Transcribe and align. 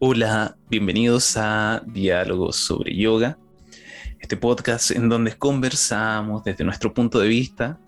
Hola, 0.00 0.56
bienvenidos 0.70 1.36
a 1.36 1.82
Diálogos 1.84 2.54
sobre 2.54 2.94
Yoga, 2.94 3.36
este 4.20 4.36
podcast 4.36 4.92
en 4.92 5.08
donde 5.08 5.36
conversamos 5.36 6.44
desde 6.44 6.62
nuestro 6.62 6.94
punto 6.94 7.18
de 7.18 7.26
vista 7.26 7.80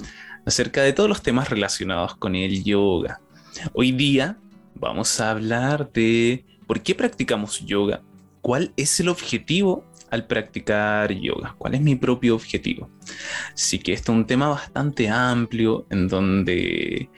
acerca 0.44 0.82
de 0.82 0.92
todos 0.92 1.08
los 1.08 1.22
temas 1.22 1.50
relacionados 1.50 2.16
con 2.16 2.34
el 2.34 2.64
yoga. 2.64 3.20
Hoy 3.74 3.92
día 3.92 4.36
vamos 4.74 5.20
a 5.20 5.30
hablar 5.30 5.92
de 5.92 6.44
por 6.66 6.82
qué 6.82 6.96
practicamos 6.96 7.64
yoga, 7.64 8.02
cuál 8.40 8.72
es 8.76 8.98
el 8.98 9.08
objetivo 9.08 9.84
al 10.10 10.26
practicar 10.26 11.12
yoga? 11.12 11.54
¿Cuál 11.58 11.74
es 11.74 11.80
mi 11.80 11.96
propio 11.96 12.34
objetivo? 12.34 12.90
Así 13.54 13.78
que 13.78 13.92
este 13.92 14.10
es 14.10 14.16
un 14.16 14.26
tema 14.26 14.48
bastante 14.48 15.08
amplio 15.08 15.86
en 15.90 16.08
donde 16.08 17.10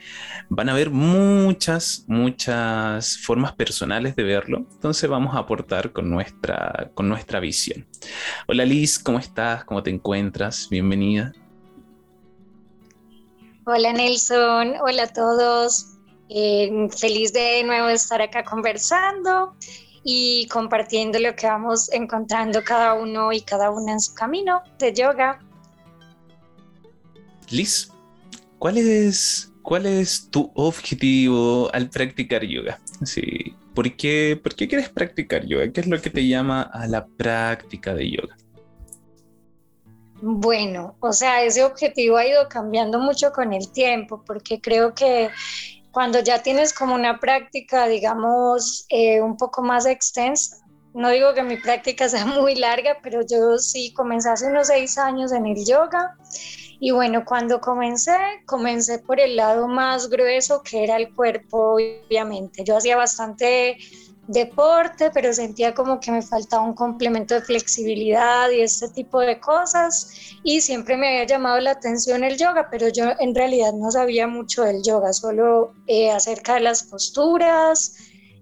van 0.49 0.69
a 0.69 0.73
haber 0.73 0.89
muchas, 0.89 2.05
muchas 2.07 3.17
formas 3.17 3.53
personales 3.53 4.15
de 4.15 4.23
verlo. 4.23 4.65
Entonces 4.71 5.09
vamos 5.09 5.35
a 5.35 5.39
aportar 5.39 5.91
con 5.91 6.09
nuestra, 6.09 6.91
con 6.93 7.09
nuestra 7.09 7.39
visión. 7.39 7.87
Hola 8.47 8.65
Liz, 8.65 8.99
¿cómo 8.99 9.19
estás? 9.19 9.63
¿Cómo 9.65 9.81
te 9.81 9.89
encuentras? 9.89 10.67
Bienvenida. 10.69 11.33
Hola 13.65 13.93
Nelson, 13.93 14.73
hola 14.81 15.03
a 15.03 15.13
todos. 15.13 15.97
Eh, 16.29 16.87
feliz 16.97 17.31
de 17.31 17.63
nuevo 17.63 17.89
estar 17.89 18.21
acá 18.21 18.43
conversando 18.43 19.55
y 20.03 20.47
compartiendo 20.47 21.19
lo 21.19 21.35
que 21.35 21.47
vamos 21.47 21.91
encontrando 21.91 22.63
cada 22.63 22.93
uno 22.93 23.31
y 23.31 23.41
cada 23.41 23.71
una 23.71 23.93
en 23.93 23.99
su 23.99 24.13
camino 24.13 24.61
de 24.79 24.93
yoga. 24.93 25.39
Liz, 27.49 27.91
¿cuál 28.59 28.77
es, 28.77 29.51
cuál 29.61 29.85
es 29.85 30.29
tu 30.29 30.51
objetivo 30.55 31.69
al 31.73 31.89
practicar 31.89 32.43
yoga? 32.43 32.79
Sí, 33.03 33.55
¿por, 33.73 33.95
qué, 33.95 34.39
¿Por 34.41 34.55
qué 34.55 34.67
quieres 34.67 34.89
practicar 34.89 35.45
yoga? 35.45 35.71
¿Qué 35.71 35.81
es 35.81 35.87
lo 35.87 36.01
que 36.01 36.09
te 36.09 36.27
llama 36.27 36.63
a 36.63 36.87
la 36.87 37.05
práctica 37.05 37.93
de 37.93 38.11
yoga? 38.11 38.37
Bueno, 40.25 40.95
o 41.01 41.11
sea, 41.11 41.43
ese 41.43 41.65
objetivo 41.65 42.15
ha 42.15 42.25
ido 42.25 42.47
cambiando 42.47 42.97
mucho 42.97 43.33
con 43.33 43.51
el 43.51 43.69
tiempo, 43.73 44.23
porque 44.25 44.61
creo 44.61 44.93
que 44.93 45.29
cuando 45.93 46.19
ya 46.21 46.41
tienes 46.41 46.73
como 46.73 46.95
una 46.95 47.19
práctica, 47.19 47.87
digamos, 47.87 48.85
eh, 48.89 49.21
un 49.21 49.37
poco 49.37 49.61
más 49.61 49.85
extensa, 49.85 50.57
no 50.95 51.09
digo 51.09 51.35
que 51.35 51.43
mi 51.43 51.57
práctica 51.57 52.09
sea 52.09 52.25
muy 52.25 52.55
larga, 52.55 52.97
pero 53.03 53.21
yo 53.21 53.59
sí 53.59 53.93
comencé 53.93 54.29
hace 54.29 54.47
unos 54.47 54.67
seis 54.67 54.97
años 54.97 55.31
en 55.31 55.45
el 55.45 55.63
yoga. 55.65 56.17
Y 56.79 56.91
bueno, 56.91 57.23
cuando 57.23 57.61
comencé, 57.61 58.17
comencé 58.45 58.99
por 58.99 59.19
el 59.19 59.35
lado 59.35 59.67
más 59.67 60.09
grueso 60.09 60.63
que 60.63 60.83
era 60.83 60.97
el 60.97 61.13
cuerpo, 61.13 61.75
obviamente. 61.75 62.63
Yo 62.63 62.75
hacía 62.75 62.97
bastante 62.97 63.77
deporte, 64.27 65.11
pero 65.13 65.33
sentía 65.33 65.73
como 65.73 65.99
que 65.99 66.11
me 66.11 66.21
faltaba 66.21 66.63
un 66.63 66.73
complemento 66.73 67.33
de 67.33 67.41
flexibilidad 67.41 68.49
y 68.49 68.61
este 68.61 68.89
tipo 68.89 69.19
de 69.19 69.39
cosas. 69.39 70.37
Y 70.43 70.61
siempre 70.61 70.97
me 70.97 71.09
había 71.09 71.25
llamado 71.25 71.59
la 71.59 71.71
atención 71.71 72.23
el 72.23 72.37
yoga, 72.37 72.67
pero 72.69 72.87
yo 72.89 73.05
en 73.19 73.35
realidad 73.35 73.73
no 73.73 73.91
sabía 73.91 74.27
mucho 74.27 74.63
del 74.63 74.83
yoga, 74.83 75.13
solo 75.13 75.73
eh, 75.87 76.11
acerca 76.11 76.55
de 76.55 76.61
las 76.61 76.83
posturas, 76.83 77.95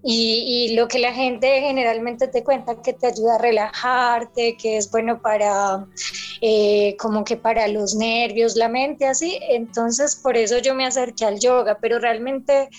y, 0.03 0.73
lo 0.75 0.87
que 0.87 0.99
la 0.99 1.13
gente 1.13 1.61
generalmente 1.61 2.27
te 2.27 2.43
cuenta 2.43 2.81
que 2.81 2.93
te 2.93 3.07
ayuda 3.07 3.35
a 3.35 3.37
relajarte, 3.37 4.57
que 4.57 4.77
es 4.77 4.89
bueno 4.89 5.21
para 5.21 5.85
eh, 6.41 6.95
como 6.97 7.23
que 7.23 7.37
para 7.37 7.67
los 7.67 7.95
nervios, 7.95 8.55
la 8.55 8.67
mente, 8.67 9.05
así. 9.05 9.39
Entonces 9.49 10.15
por 10.15 10.37
eso 10.37 10.57
yo 10.59 10.73
me 10.73 10.85
acerqué 10.85 11.25
al 11.25 11.39
yoga, 11.39 11.77
pero 11.79 11.99
realmente 11.99 12.69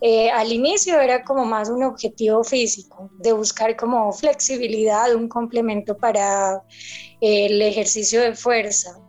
eh, 0.00 0.30
al 0.30 0.52
inicio 0.52 1.00
era 1.00 1.24
como 1.24 1.44
más 1.44 1.68
un 1.68 1.84
objetivo 1.84 2.42
físico, 2.42 3.10
de 3.18 3.32
buscar 3.32 3.76
como 3.76 4.12
flexibilidad, 4.12 5.14
un 5.14 5.28
complemento 5.28 5.96
para 5.96 6.62
eh, 7.20 7.46
el 7.46 7.62
ejercicio 7.62 8.20
de 8.20 8.34
fuerza 8.34 9.01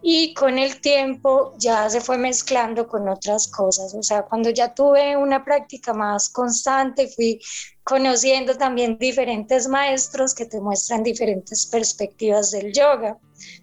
y 0.00 0.32
con 0.34 0.58
el 0.58 0.80
tiempo 0.80 1.54
ya 1.58 1.90
se 1.90 2.00
fue 2.00 2.18
mezclando 2.18 2.86
con 2.86 3.08
otras 3.08 3.48
cosas. 3.48 3.94
O 3.94 4.02
sea, 4.02 4.22
cuando 4.22 4.50
ya 4.50 4.72
tuve 4.72 5.16
una 5.16 5.44
práctica 5.44 5.92
más 5.92 6.28
constante, 6.28 7.08
fui 7.08 7.40
conociendo 7.82 8.56
también 8.56 8.98
diferentes 8.98 9.66
maestros 9.66 10.34
que 10.34 10.44
te 10.44 10.60
muestran 10.60 11.02
diferentes 11.02 11.66
perspectivas 11.66 12.50
del 12.50 12.72
yoga, 12.72 13.18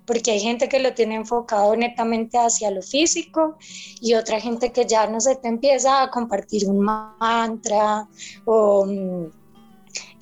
porque 0.06 0.32
hay 0.32 0.40
gente 0.40 0.68
que 0.68 0.80
lo 0.80 0.94
tiene 0.94 1.16
enfocado 1.16 1.76
netamente 1.76 2.38
hacia 2.38 2.72
lo 2.72 2.82
físico 2.82 3.58
y 4.02 4.16
otra 4.16 4.40
gente 4.40 4.72
que 4.72 4.86
ya 4.86 5.08
no 5.08 5.22
se 5.22 5.36
te 5.36 5.48
empieza 5.48 6.02
a 6.02 6.10
compartir 6.10 6.68
un 6.68 6.80
mantra 6.80 8.08
o 8.46 8.86
mm, 8.86 9.26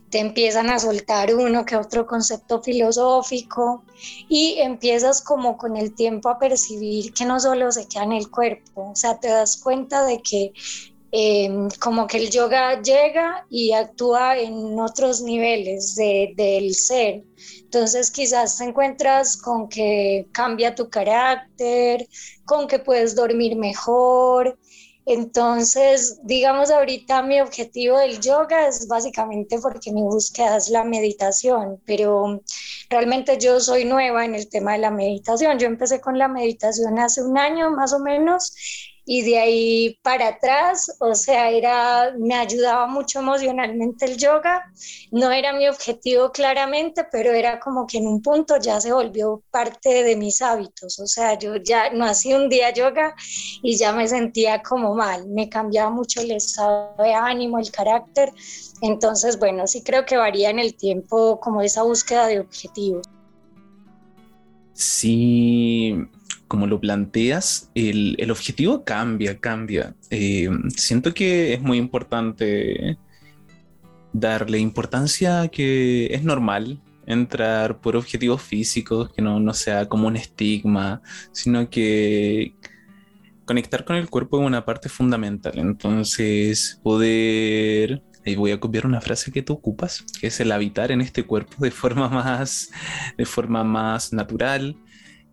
te 0.10 0.20
empiezan 0.20 0.70
a 0.70 0.78
soltar 0.78 1.34
uno 1.34 1.66
que 1.66 1.76
otro 1.76 2.06
concepto 2.06 2.62
filosófico 2.62 3.84
y 4.28 4.56
empiezas 4.60 5.22
como 5.22 5.58
con 5.58 5.78
el 5.78 5.94
tiempo 5.94 6.30
a 6.30 6.40
percibir 6.40 7.14
que 7.14 7.26
no 7.26 7.40
solo 7.40 7.72
se 7.72 7.88
queda 7.88 8.04
en 8.04 8.14
el 8.14 8.30
cuerpo, 8.30 8.92
o 8.92 8.96
sea, 8.96 9.20
te 9.20 9.28
das 9.30 9.58
cuenta 9.58 10.06
de 10.06 10.22
que 10.22 10.54
em, 11.12 11.70
como 11.80 12.08
que 12.08 12.18
el 12.18 12.32
yoga 12.32 12.82
llega 12.82 13.46
y 13.50 13.72
actúa 13.74 14.38
en 14.38 14.80
otros 14.80 15.22
niveles 15.22 15.96
del 15.96 16.74
ser. 16.74 17.24
Entonces 17.62 18.10
quizás 18.10 18.58
te 18.58 18.64
encuentras 18.64 19.38
con 19.38 19.70
que 19.70 20.28
cambia 20.32 20.74
tu 20.74 20.90
carácter, 20.90 22.08
con 22.46 22.68
que 22.68 22.80
puedes 22.80 23.16
dormir 23.16 23.56
mejor, 23.56 24.58
entonces, 25.06 26.20
digamos, 26.24 26.72
ahorita 26.72 27.24
mi 27.24 27.42
objetivo 27.42 27.98
del 28.00 28.22
yoga 28.22 28.68
es 28.68 28.88
básicamente 28.88 29.60
porque 29.60 29.92
mi 29.92 30.02
búsqueda 30.02 30.56
es 30.58 30.70
la 30.70 30.86
meditación, 30.86 31.82
pero 31.86 32.42
realmente 32.90 33.38
yo 33.38 33.60
soy 33.60 33.84
nueva 33.84 34.24
en 34.24 34.36
el 34.36 34.48
tema 34.50 34.74
de 34.74 34.80
la 34.80 34.92
meditación. 34.92 35.60
Yo 35.60 35.68
empecé 35.68 36.00
con 36.00 36.18
la 36.18 36.30
meditación 36.30 37.00
hace 37.00 37.22
un 37.22 37.38
año 37.38 37.70
más 37.72 37.92
o 37.94 38.00
menos 38.00 38.54
y 39.06 39.22
de 39.22 39.38
ahí 39.38 40.00
para 40.02 40.30
atrás, 40.30 40.96
o 41.00 41.14
sea, 41.14 41.50
era, 41.50 42.14
me 42.18 42.36
ayudaba 42.36 42.88
mucho 42.88 43.20
emocionalmente 43.20 44.06
el 44.06 44.18
yoga, 44.18 44.72
no 45.12 45.32
era 45.32 45.54
mi 45.54 45.68
objetivo 45.68 46.32
claramente, 46.32 47.06
pero 47.12 47.32
era 47.32 47.60
como 47.60 47.86
que 47.86 47.98
en 47.98 48.08
un 48.08 48.22
punto 48.22 48.58
ya 48.58 48.80
se 48.80 48.94
volvió 48.94 49.44
parte 49.52 50.04
de 50.04 50.16
mis 50.16 50.42
hábitos, 50.42 51.00
o 51.00 51.08
sea, 51.08 51.38
yo 51.38 51.58
ya 51.58 51.90
no 51.92 52.06
hacía 52.06 52.38
un 52.38 52.48
día 52.48 52.74
yoga 52.74 53.14
y 53.62 53.78
ya 53.78 53.92
me 53.92 54.08
sentía 54.08 54.62
como 54.62 54.96
mal, 54.96 55.28
me 55.28 55.50
cambiaba 55.50 55.90
mucho 55.90 56.22
el 56.22 56.32
estado 56.32 56.96
de 56.98 57.14
ánimo, 57.14 57.60
el 57.60 57.72
carácter, 57.72 58.32
entonces, 58.82 59.38
bueno, 59.38 59.68
sí 59.68 59.82
creo 59.84 60.06
que 60.06 60.18
varía 60.18 60.50
en 60.50 60.60
el 60.60 60.76
tiempo 60.76 61.40
como 61.40 61.62
esa 61.62 61.84
búsqueda 61.84 62.28
de 62.28 62.40
objetivos. 62.40 63.08
Sí, 64.74 65.96
como 66.54 66.68
lo 66.68 66.80
planteas, 66.80 67.72
el, 67.74 68.16
el 68.20 68.30
objetivo 68.30 68.84
cambia, 68.84 69.40
cambia. 69.40 69.96
Eh, 70.12 70.52
siento 70.78 71.12
que 71.12 71.56
es 71.56 71.62
muy 71.64 71.80
importante 71.80 73.00
darle 74.14 74.60
importancia 74.60 75.42
a 75.42 75.48
que 75.48 76.14
es 76.14 76.24
normal 76.24 76.80
entrar 77.08 77.82
por 77.82 77.96
objetivos 77.96 78.44
físicos, 78.44 79.12
que 79.12 79.24
no, 79.24 79.40
no 79.40 79.52
sea 79.56 79.90
como 79.90 80.06
un 80.08 80.16
estigma, 80.16 81.02
sino 81.32 81.72
que 81.72 82.54
conectar 83.46 83.84
con 83.84 83.96
el 83.96 84.08
cuerpo 84.08 84.40
es 84.40 84.46
una 84.46 84.64
parte 84.64 84.90
fundamental. 84.90 85.58
Entonces, 85.58 86.80
poder 86.84 88.04
y 88.26 88.36
voy 88.36 88.52
a 88.52 88.60
copiar 88.60 88.86
una 88.86 89.02
frase 89.02 89.32
que 89.32 89.42
tú 89.42 89.54
ocupas, 89.54 90.06
que 90.22 90.28
es 90.28 90.40
el 90.40 90.52
habitar 90.52 90.92
en 90.92 91.02
este 91.02 91.24
cuerpo 91.24 91.56
de 91.62 91.72
forma 91.72 92.10
más, 92.10 92.70
de 93.18 93.26
forma 93.26 93.64
más 93.64 94.14
natural. 94.14 94.78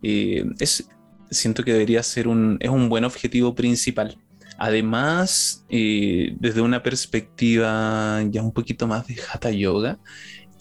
Eh, 0.01 0.43
es, 0.59 0.89
siento 1.31 1.63
que 1.63 1.73
debería 1.73 2.03
ser 2.03 2.27
un, 2.27 2.57
es 2.59 2.69
un 2.69 2.89
buen 2.89 3.05
objetivo 3.05 3.55
principal. 3.55 4.17
Además, 4.57 5.65
eh, 5.69 6.35
desde 6.39 6.61
una 6.61 6.83
perspectiva 6.83 8.21
ya 8.29 8.43
un 8.43 8.51
poquito 8.51 8.85
más 8.85 9.07
de 9.07 9.17
Hatha 9.33 9.49
Yoga, 9.49 9.97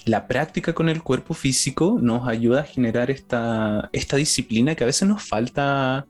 la 0.07 0.27
práctica 0.27 0.73
con 0.73 0.89
el 0.89 1.03
cuerpo 1.03 1.35
físico 1.35 1.99
nos 2.01 2.27
ayuda 2.27 2.61
a 2.61 2.65
generar 2.65 3.11
esta, 3.11 3.91
esta 3.93 4.17
disciplina 4.17 4.75
que 4.75 4.85
a 4.85 4.87
veces 4.87 5.07
nos 5.07 5.23
falta, 5.23 6.07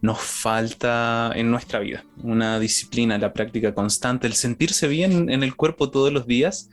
nos 0.00 0.20
falta 0.20 1.32
en 1.34 1.50
nuestra 1.50 1.80
vida. 1.80 2.04
Una 2.22 2.60
disciplina, 2.60 3.18
la 3.18 3.32
práctica 3.32 3.74
constante, 3.74 4.28
el 4.28 4.34
sentirse 4.34 4.86
bien 4.86 5.28
en 5.30 5.42
el 5.42 5.56
cuerpo 5.56 5.90
todos 5.90 6.12
los 6.12 6.28
días, 6.28 6.70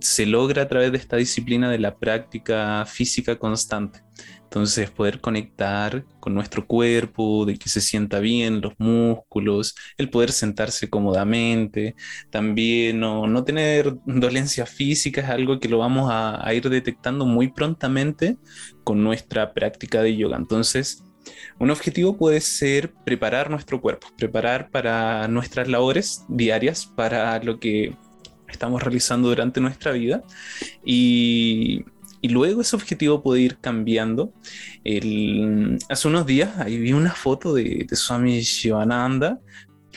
se 0.00 0.26
logra 0.26 0.62
a 0.62 0.68
través 0.68 0.90
de 0.90 0.98
esta 0.98 1.16
disciplina 1.16 1.70
de 1.70 1.78
la 1.78 1.96
práctica 1.96 2.84
física 2.86 3.38
constante. 3.38 4.00
Entonces, 4.50 4.90
poder 4.90 5.20
conectar 5.20 6.04
con 6.18 6.34
nuestro 6.34 6.66
cuerpo, 6.66 7.46
de 7.46 7.56
que 7.56 7.68
se 7.68 7.80
sienta 7.80 8.18
bien, 8.18 8.60
los 8.60 8.72
músculos, 8.78 9.76
el 9.96 10.10
poder 10.10 10.32
sentarse 10.32 10.90
cómodamente, 10.90 11.94
también 12.30 12.98
no, 12.98 13.44
tener 13.44 13.94
dolencias 14.04 14.68
físicas, 14.68 15.30
algo 15.30 15.60
que 15.60 15.68
lo 15.68 15.78
vamos 15.78 16.10
a 16.12 16.52
ir 16.52 16.68
detectando 16.68 17.26
muy 17.26 17.52
prontamente 17.52 18.38
con 18.82 19.04
nuestra 19.04 19.54
práctica 19.54 20.02
de 20.02 20.16
yoga. 20.16 20.36
Entonces, 20.36 21.04
un 21.58 21.70
objetivo 21.70 22.16
puede 22.16 22.40
ser 22.40 22.92
preparar 23.04 23.50
nuestro 23.50 23.80
cuerpo, 23.80 24.08
preparar 24.16 24.70
para 24.70 25.28
nuestras 25.28 25.68
labores 25.68 26.24
diarias, 26.28 26.86
para 26.86 27.42
lo 27.42 27.60
que 27.60 27.94
estamos 28.48 28.82
realizando 28.82 29.28
durante 29.28 29.60
nuestra 29.60 29.92
vida 29.92 30.22
y, 30.84 31.84
y 32.20 32.28
luego 32.28 32.60
ese 32.60 32.76
objetivo 32.76 33.22
puede 33.22 33.40
ir 33.42 33.58
cambiando. 33.58 34.32
Hace 35.88 36.08
unos 36.08 36.26
días 36.26 36.58
ahí 36.58 36.78
vi 36.78 36.92
una 36.92 37.12
foto 37.12 37.54
de, 37.54 37.86
Swami 37.92 38.40
Shivananda 38.40 39.40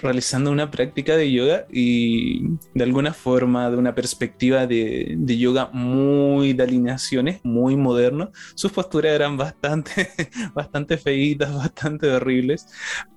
realizando 0.01 0.51
una 0.51 0.69
práctica 0.71 1.15
de 1.15 1.31
yoga 1.31 1.65
y 1.71 2.43
de 2.73 2.83
alguna 2.83 3.13
forma, 3.13 3.69
de 3.69 3.77
una 3.77 3.95
perspectiva 3.95 4.65
de, 4.67 5.15
de 5.17 5.37
yoga 5.37 5.69
muy 5.71 6.53
de 6.53 6.63
alineaciones, 6.63 7.39
muy 7.43 7.77
moderno, 7.77 8.31
sus 8.55 8.71
posturas 8.71 9.13
eran 9.13 9.37
bastante, 9.37 10.09
bastante 10.53 10.97
feitas, 10.97 11.53
bastante 11.53 12.09
horribles, 12.09 12.67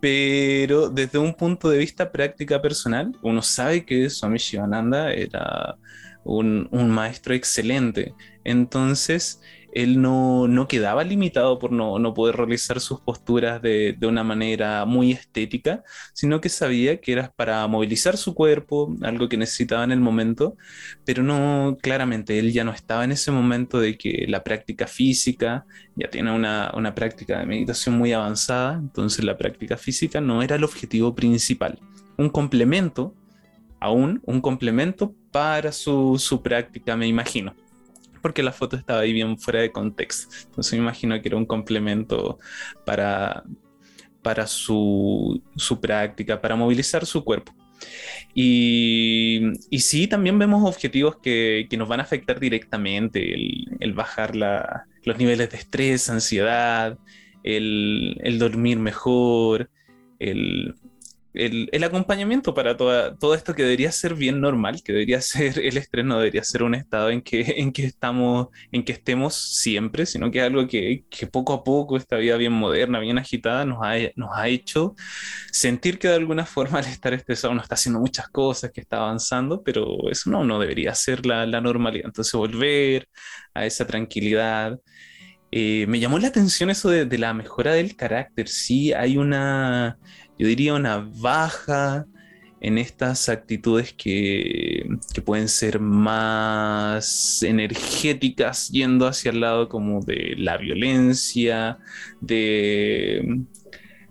pero 0.00 0.88
desde 0.88 1.18
un 1.18 1.34
punto 1.34 1.70
de 1.70 1.78
vista 1.78 2.12
práctica 2.12 2.60
personal, 2.60 3.10
uno 3.22 3.42
sabe 3.42 3.84
que 3.84 4.08
Swami 4.10 4.38
Shivananda 4.38 5.12
era 5.12 5.76
un, 6.24 6.68
un 6.70 6.90
maestro 6.90 7.34
excelente. 7.34 8.14
Entonces, 8.46 9.42
él 9.72 10.00
no, 10.00 10.46
no 10.46 10.68
quedaba 10.68 11.02
limitado 11.02 11.58
por 11.58 11.72
no, 11.72 11.98
no, 11.98 12.14
poder 12.14 12.36
realizar 12.36 12.80
sus 12.80 13.00
posturas 13.00 13.60
de, 13.60 13.92
de, 13.98 14.06
una 14.06 14.22
manera 14.22 14.84
muy 14.84 15.10
estética, 15.10 15.82
sino 16.14 16.40
que 16.40 16.48
sabía 16.48 17.00
que 17.00 17.12
era 17.12 17.32
para 17.34 17.66
movilizar 17.66 18.16
su 18.16 18.34
cuerpo, 18.34 18.94
algo 19.02 19.28
que 19.28 19.36
necesitaba 19.36 19.82
en 19.82 19.90
el 19.90 20.00
momento, 20.00 20.56
pero 21.04 21.24
no, 21.24 21.76
claramente, 21.82 22.38
él 22.38 22.52
ya 22.52 22.62
no 22.62 22.70
estaba 22.70 23.02
en 23.04 23.12
ese 23.12 23.32
momento 23.32 23.80
de 23.80 23.98
que 23.98 24.26
la 24.28 24.44
práctica 24.44 24.86
física, 24.86 25.66
ya 25.96 26.08
tiene 26.08 26.30
una, 26.30 26.70
una 26.74 26.94
práctica 26.94 27.40
de 27.40 27.46
meditación 27.46 27.98
muy 27.98 28.12
avanzada, 28.12 28.74
entonces 28.74 29.24
la 29.24 29.36
práctica 29.36 29.76
física 29.76 30.20
no 30.20 30.40
era 30.40 30.54
el 30.54 30.62
objetivo 30.62 31.16
principal, 31.16 31.80
un 32.16 32.30
complemento, 32.30 33.12
aún 33.80 34.22
un 34.24 34.40
complemento 34.40 35.14
para 35.32 35.72
su, 35.72 36.16
su 36.18 36.42
práctica, 36.42 36.96
me 36.96 37.08
imagino 37.08 37.54
porque 38.26 38.42
la 38.42 38.50
foto 38.50 38.74
estaba 38.74 39.02
ahí 39.02 39.12
bien 39.12 39.38
fuera 39.38 39.60
de 39.60 39.70
contexto. 39.70 40.34
Entonces 40.46 40.72
me 40.72 40.80
imagino 40.80 41.22
que 41.22 41.28
era 41.28 41.36
un 41.36 41.46
complemento 41.46 42.40
para, 42.84 43.44
para 44.20 44.48
su, 44.48 45.40
su 45.54 45.80
práctica, 45.80 46.40
para 46.40 46.56
movilizar 46.56 47.06
su 47.06 47.22
cuerpo. 47.22 47.54
Y, 48.34 49.42
y, 49.70 49.78
sí, 49.78 50.08
también 50.08 50.40
vemos 50.40 50.68
objetivos 50.68 51.18
que, 51.22 51.68
que 51.70 51.76
nos 51.76 51.86
van 51.86 52.00
a 52.00 52.02
afectar 52.02 52.40
directamente, 52.40 53.32
el, 53.32 53.68
el 53.78 53.92
bajar 53.92 54.34
la, 54.34 54.86
los 55.04 55.16
niveles 55.18 55.48
de 55.50 55.58
estrés, 55.58 56.10
ansiedad, 56.10 56.98
el, 57.44 58.20
el 58.24 58.40
dormir 58.40 58.80
mejor, 58.80 59.70
el, 60.18 60.74
el, 61.36 61.84
acompañamiento 61.84 62.54
para 62.54 62.76
todo 62.76 63.34
esto 63.34 63.54
que 63.54 63.62
debería 63.62 63.92
ser 63.92 64.14
bien 64.14 64.40
normal, 64.40 64.82
que 64.82 64.92
debería 64.92 65.20
ser 65.22 65.58
el 65.58 65.76
estrés, 65.76 66.04
no 66.04 66.18
debería 66.18 66.42
ser 66.44 66.62
un 66.62 66.74
estado 66.74 67.10
en 67.10 67.22
que, 67.22 67.54
en 67.58 67.72
que 67.72 67.84
estamos, 67.84 68.48
en 68.72 68.84
que 68.84 68.92
estemos 68.92 69.34
siempre, 69.34 70.06
sino 70.06 70.30
que 70.30 70.38
es 70.38 70.44
algo 70.44 70.66
que, 70.66 71.04
que 71.10 71.26
poco 71.26 71.52
a 71.52 71.64
poco 71.64 71.96
esta 71.96 72.16
vida 72.16 72.36
bien 72.36 72.52
moderna, 72.52 72.98
bien 73.00 73.18
agitada, 73.18 73.64
nos 73.64 73.78
ha, 73.82 73.94
nos 74.16 74.30
ha 74.34 74.48
hecho 74.48 74.94
sentir 75.52 75.98
que 75.98 76.08
de 76.08 76.14
alguna 76.14 76.46
forma 76.46 76.78
al 76.80 76.86
estar 76.86 77.12
estresado 77.14 77.52
uno 77.52 77.62
está 77.62 77.74
haciendo 77.74 78.00
muchas 78.00 78.28
cosas, 78.28 78.70
que 78.72 78.80
está 78.80 78.98
avanzando, 78.98 79.62
pero 79.62 80.10
eso 80.10 80.30
no, 80.30 80.44
no 80.44 80.58
debería 80.58 80.94
ser 80.94 81.26
la, 81.26 81.46
la 81.46 81.60
normalidad. 81.60 82.06
Entonces 82.06 82.32
volver 82.34 83.08
a 83.54 83.66
esa 83.66 83.86
tranquilidad. 83.86 84.78
Eh, 85.50 85.86
me 85.88 86.00
llamó 86.00 86.18
la 86.18 86.28
atención 86.28 86.70
eso 86.70 86.90
de, 86.90 87.18
la 87.18 87.32
mejora 87.34 87.72
del 87.72 87.96
carácter. 87.96 88.48
Sí, 88.48 88.92
hay 88.92 89.16
una, 89.16 89.98
yo 90.38 90.46
diría 90.46 90.74
una 90.74 90.98
baja 90.98 92.06
en 92.60 92.78
estas 92.78 93.28
actitudes 93.28 93.92
que, 93.92 94.88
que, 95.14 95.22
pueden 95.22 95.48
ser 95.48 95.78
más 95.78 97.42
energéticas, 97.42 98.68
yendo 98.70 99.06
hacia 99.06 99.30
el 99.30 99.40
lado 99.40 99.68
como 99.68 100.00
de 100.02 100.34
la 100.38 100.56
violencia, 100.56 101.78
de, 102.20 103.44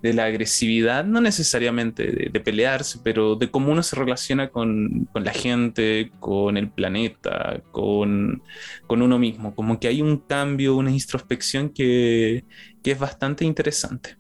de 0.06 0.13
la 0.13 0.25
agresividad, 0.25 1.04
no 1.04 1.19
necesariamente 1.19 2.30
de, 2.31 2.40
pelearse, 2.40 3.00
pero 3.04 3.36
de 3.36 3.50
cómo 3.50 3.72
uno 3.72 3.81
se 3.81 3.96
relaciona 3.96 4.50
con, 4.50 5.10
con 5.12 5.24
la 5.24 5.34
gente, 5.34 6.12
con 6.19 6.57
el 6.57 6.69
planeta, 6.69 7.63
con, 7.72 8.44
con, 8.86 9.02
uno 9.02 9.18
mismo. 9.18 9.56
Como 9.56 9.80
que 9.80 9.88
hay 9.88 10.04
un 10.04 10.18
cambio, 10.18 10.75
una 10.75 10.92
introspección 10.92 11.69
que, 11.69 12.46
que 12.84 12.92
es 12.92 13.00
bastante 13.00 13.46
interesante. 13.46 14.16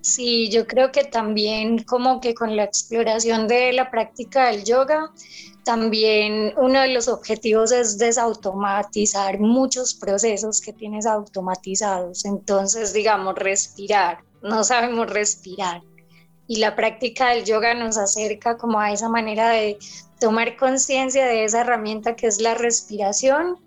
Sí, 0.00 0.48
yo 0.50 0.66
creo 0.66 0.92
que 0.92 1.04
también 1.04 1.82
como 1.82 2.22
que 2.22 2.32
con 2.32 2.56
la 2.56 2.64
exploración 2.64 3.46
de 3.46 3.74
la 3.74 3.90
práctica 3.90 4.50
del 4.50 4.64
yoga, 4.64 5.10
también 5.66 6.54
uno 6.58 6.80
de 6.80 6.94
los 6.94 7.08
objetivos 7.08 7.72
es 7.72 7.98
desautomatizar 7.98 9.40
muchos 9.40 9.94
procesos 9.94 10.60
que 10.60 10.72
tienes 10.72 11.06
automatizados. 11.06 12.24
Entonces, 12.24 12.92
digamos, 12.92 13.34
respirar. 13.34 14.20
No 14.42 14.62
sabemos 14.62 15.10
respirar. 15.10 15.82
Y 16.46 16.58
la 16.60 16.76
práctica 16.76 17.30
del 17.30 17.44
yoga 17.44 17.74
nos 17.74 17.98
acerca 17.98 18.56
como 18.56 18.78
a 18.78 18.92
esa 18.92 19.08
manera 19.08 19.48
de 19.48 19.76
tomar 20.18 20.56
conciencia 20.56 21.26
de 21.26 21.44
esa 21.44 21.60
herramienta 21.60 22.16
que 22.16 22.26
es 22.26 22.40
la 22.40 22.54
respiración 22.54 23.58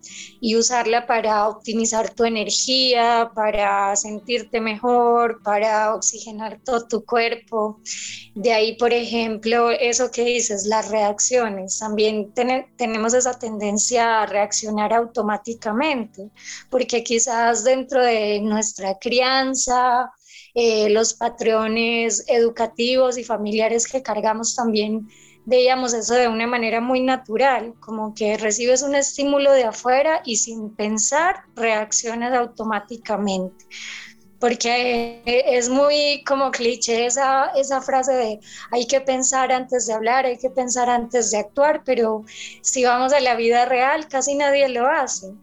y 0.42 0.56
usarla 0.56 1.06
para 1.06 1.48
optimizar 1.48 2.13
tu 2.13 2.24
energía, 2.25 3.31
para 3.36 3.96
sentirte 3.96 4.60
mejor, 4.60 5.42
para 5.44 5.94
oxigenar 5.94 6.60
todo 6.63 6.88
tu 6.88 7.06
cuerpo. 7.06 7.80
De 8.36 8.54
ahí, 8.54 8.75
por 8.78 8.94
ejemplo, 8.94 9.72
eso 9.72 10.12
que 10.12 10.24
dices, 10.24 10.66
las 10.66 10.90
reacciones. 10.90 11.80
También 11.80 12.34
ten 12.34 12.66
tenemos 12.78 13.13
esa 13.13 13.38
tendencia 13.38 14.24
a 14.24 14.25
reaccionar 14.25 14.94
automáticamente, 14.94 16.30
porque 16.69 17.04
quizás 17.04 17.63
dentro 17.63 18.04
de 18.04 18.40
nuestra 18.42 18.98
crianza, 18.98 20.12
eh, 20.56 20.90
los 20.90 21.13
patrones 21.13 22.24
educativos 22.28 23.18
y 23.18 23.24
familiares 23.24 23.88
que 23.88 24.02
cargamos 24.02 24.56
también 24.56 25.07
veíamos 25.50 25.94
eso 25.94 26.13
de 26.13 26.28
una 26.28 26.46
manera 26.46 26.80
muy 26.80 27.01
natural, 27.01 27.74
como 27.80 28.13
que 28.13 28.38
recibes 28.38 28.84
un 28.84 28.94
estímulo 28.94 29.51
de 29.51 29.63
afuera 29.63 30.22
y 30.24 30.38
sin 30.38 30.75
pensar 30.75 31.42
reaccionas 31.56 32.34
automáticamente. 32.34 33.66
Porque 34.40 35.22
es 35.25 35.68
muy 35.68 36.24
como 36.24 36.51
cliché 36.51 37.07
esa, 37.07 37.48
esa 37.56 37.81
frase 37.81 38.13
de 38.13 38.40
hay 38.72 38.88
que 38.88 39.01
pensar 39.01 39.51
antes 39.51 39.88
de 39.88 39.94
hablar, 39.94 40.25
hay 40.25 40.38
que 40.38 40.52
pensar 40.52 40.88
antes 40.90 41.31
de 41.31 41.40
actuar, 41.40 41.81
pero 41.83 42.24
si 42.62 42.85
vamos 42.85 43.12
a 43.12 43.19
la 43.19 43.35
vida 43.35 43.66
real, 43.66 44.07
casi 44.07 44.35
nadie 44.35 44.69
lo 44.69 44.88
hace. 44.88 45.33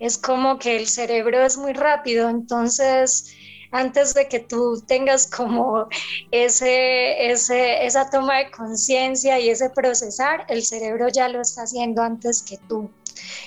Es 0.00 0.16
como 0.16 0.58
que 0.58 0.76
el 0.76 0.88
cerebro 0.88 1.44
es 1.44 1.58
muy 1.58 1.74
rápido, 1.74 2.28
entonces 2.28 3.36
antes 3.70 4.14
de 4.14 4.28
que 4.28 4.40
tú 4.40 4.82
tengas 4.86 5.26
como 5.26 5.88
ese, 6.30 7.30
ese, 7.30 7.86
esa 7.86 8.10
toma 8.10 8.38
de 8.38 8.50
conciencia 8.50 9.38
y 9.38 9.50
ese 9.50 9.70
procesar, 9.70 10.46
el 10.48 10.64
cerebro 10.64 11.08
ya 11.08 11.28
lo 11.28 11.40
está 11.40 11.62
haciendo 11.62 12.02
antes 12.02 12.42
que 12.42 12.58
tú. 12.68 12.90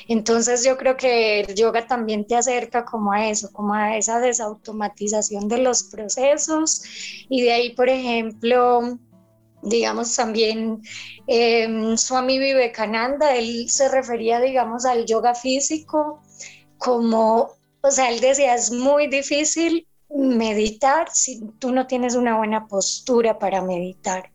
Entonces 0.07 0.63
yo 0.63 0.77
creo 0.77 0.97
que 0.97 1.41
el 1.41 1.55
yoga 1.55 1.87
también 1.87 2.25
te 2.25 2.35
acerca 2.35 2.85
como 2.85 3.11
a 3.11 3.29
eso, 3.29 3.51
como 3.51 3.73
a 3.73 3.97
esa 3.97 4.19
desautomatización 4.19 5.47
de 5.47 5.59
los 5.59 5.83
procesos 5.83 6.83
y 7.29 7.41
de 7.41 7.53
ahí, 7.53 7.75
por 7.75 7.89
ejemplo, 7.89 8.97
digamos 9.61 10.15
también 10.15 10.81
eh, 11.27 11.95
Swami 11.97 12.39
Vivekananda, 12.39 13.35
él 13.35 13.69
se 13.69 13.89
refería, 13.89 14.39
digamos, 14.39 14.85
al 14.85 15.05
yoga 15.05 15.35
físico 15.35 16.21
como, 16.77 17.51
o 17.81 17.91
sea, 17.91 18.09
él 18.09 18.19
decía, 18.19 18.55
es 18.55 18.71
muy 18.71 19.07
difícil 19.07 19.87
meditar 20.15 21.09
si 21.11 21.41
tú 21.59 21.71
no 21.71 21.87
tienes 21.87 22.15
una 22.15 22.37
buena 22.37 22.67
postura 22.67 23.39
para 23.39 23.61
meditar. 23.61 24.31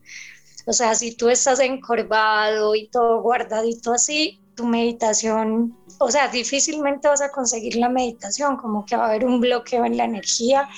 O 0.66 0.73
sea, 0.73 0.95
si 0.95 1.14
tú 1.14 1.28
estás 1.28 1.61
encorvado 1.61 2.75
y 2.75 2.88
todo 2.88 3.23
guardadito 3.23 3.92
así, 3.92 4.40
tu 4.56 4.64
meditación, 4.64 5.76
o 5.99 6.11
sea, 6.11 6.28
difícilmente 6.28 7.09
vas 7.09 7.21
a 7.21 7.30
conseguir 7.30 7.76
la 7.76 7.88
meditación, 7.88 8.56
como 8.56 8.85
que 8.85 8.97
va 8.97 9.04
a 9.04 9.09
haber 9.11 9.26
un 9.26 9.40
bloqueo 9.40 9.85
en 9.85 9.97
la 9.97 10.04
energía 10.04 10.68